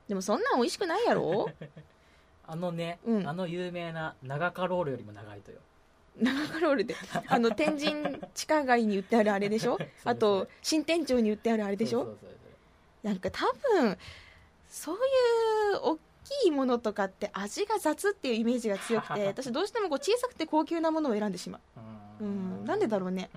[0.08, 1.48] でもそんなん美味しくないやろ？
[2.48, 3.28] あのね、うん。
[3.30, 5.60] あの有名な長カロールよりも長いとよ。
[6.20, 6.96] 長カロールで
[7.28, 9.78] あの天神地下街に売ってあるあれでしょ？
[10.02, 12.04] すあと新天町に売ってあるあれでしょ？
[12.04, 12.36] そうそうそうそ
[13.04, 13.08] う。
[13.08, 13.46] なんか多
[13.84, 13.96] 分
[14.68, 15.02] そういう
[15.84, 21.62] 大きいものとかって味が雑っていうイメージが強くて 私どうしてもこう小さくて高級なものを選んでしまう。
[22.22, 22.66] うん。
[22.66, 23.30] なんでだろうね。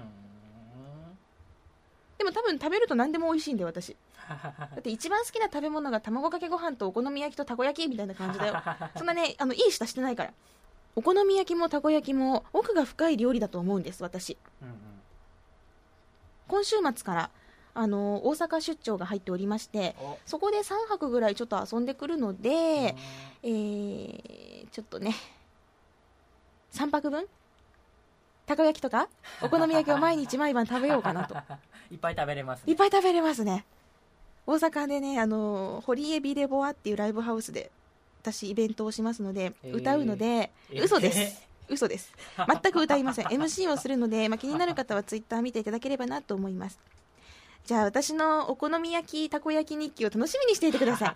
[2.16, 3.96] でも多分食べると何でも美味しいんだよ私。
[4.28, 8.62] だって一番好きな食べ物が卵かけご飯とお好み焼きとたこ焼きみたいな感じだよ。
[8.96, 10.32] そんなねあのいい舌してないから。
[10.96, 14.36] お好み焼きもたこ焼きも奥が深い料理だと思うんです私。
[14.60, 14.74] うんうん。
[16.48, 17.30] 今週末から
[17.78, 25.14] あの大阪出張が入っておりましておそこで3泊ぐらいちょっと遊んでくるので、えー、ちょっとね
[26.72, 27.24] 3泊分？
[28.46, 29.08] たこ焼きとか？
[29.42, 31.36] お好み焼きを毎日毎晩食べようかなと。
[31.92, 32.72] いっぱい食べれますね。
[32.72, 33.64] いっぱい食べれますね。
[34.44, 37.70] 大阪でねあの堀江ビレボアっていうライブハウスで
[38.22, 39.76] 私イベントをしますので、えー。
[39.76, 40.84] 歌うのでえー。
[40.84, 41.46] 嘘です。
[41.70, 42.12] 嘘です。
[42.36, 43.26] 全く歌いません。
[43.26, 46.80] MC をするので、まあ、気になる方はツイッター見ていただければなと思います
[47.68, 51.14] じゃあ私のお好み焼きたこ焼き日記を楽しみにしていてくださ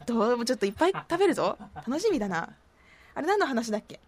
[0.00, 0.06] い。
[0.06, 1.58] どうもちょっといっぱい食べるぞ。
[1.74, 2.48] 楽しみだな。
[3.16, 3.98] あれ何の話だっけ？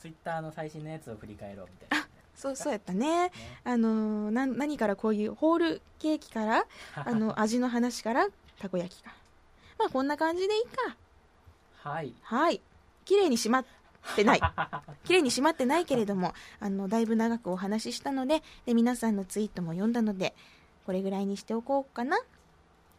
[0.00, 2.08] ツイッターの最新のやつを振り返ろうみたいな。
[2.34, 3.30] そうそうやったね。
[3.62, 6.66] あのーな何からこういうホールケーキから
[6.96, 8.26] あの味の話から
[8.58, 9.12] たこ焼きか。
[9.78, 10.96] まあこんな感じでいいか。
[11.88, 12.12] はい。
[12.22, 12.60] はい。
[13.04, 13.64] 綺麗にしまっ
[14.16, 14.40] てない。
[15.04, 20.34] 綺麗にしまってないけれどもあのだいぶ長くお話ししたのでで皆さんのツイートも読んだので
[20.86, 22.18] これぐらいにしておこうかな。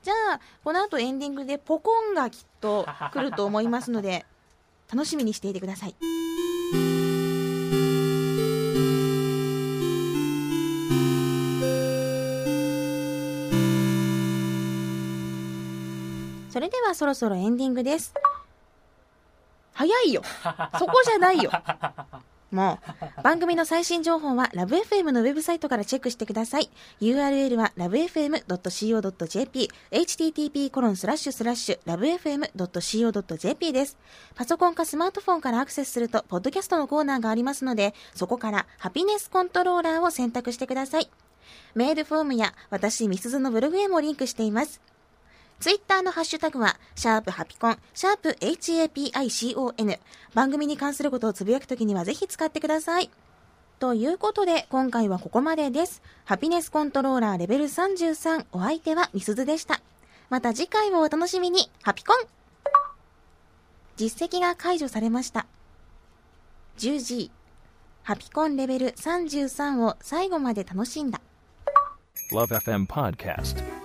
[0.03, 4.26] じゃあこの後エンディングでポコンがきっと来ると思いますので
[4.91, 5.95] 楽しみにしていてください。
[16.51, 18.14] それではそろそろエンディングです。
[19.76, 20.24] 早いよ。
[20.80, 21.52] そこじゃないよ。
[22.52, 22.80] も
[23.20, 26.70] う番組の最新情報はラブ f m のウェブサイトからチェックしてください。
[27.02, 33.98] URL は lovefm.co.jp http コロンスラッシュスラッシュ lovefm.co.jp です。
[34.36, 41.10] パソコンかスマートフォンからアクセスするとポッドキャストのコーナーがありますのでそこからハピネスコントローラーを選択してください。
[41.74, 44.82] メールフォームや私みすずのブログへもリンクしています
[45.60, 49.99] ツイッターのハッシュタグは、シャープハピコン、シャープ HAPICON。
[50.34, 53.10] 番組に関することをつぶやくときにはぜひ使ってください。
[53.80, 56.01] ということで、今回はここまでです。
[56.26, 59.82] ハピネスコントローラーレベル33、お相手はみすずでした。
[60.30, 62.18] また次回をお楽しみに、ハピコン
[63.97, 65.45] 実績が解除されました。
[66.78, 67.32] 10G、
[68.03, 71.22] ハピコンレベル33を最後まで楽しんだ。
[72.32, 73.85] Love FM Podcast.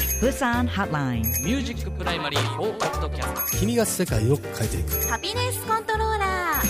[0.21, 1.23] Busan Hotline.
[1.43, 4.91] ミュージックプライマリー4ポッドキャスト君が世界を変えていく。
[5.07, 6.67] ハピネスコントローラー。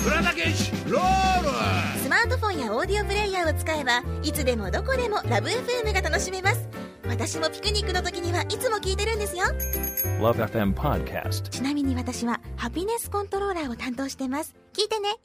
[2.02, 6.66] スマートフォンやオーディオプレイヤーを使えばいつでもどこでもラブ f m が楽しめます。
[7.10, 9.43] 私もピクニックの時にはいつも聞いてるんですよ。
[10.22, 11.49] Love FM Podcast.
[11.49, 14.56] ちなみに私はハピネスコントローラーを担当してます。
[14.72, 15.18] 聞いてね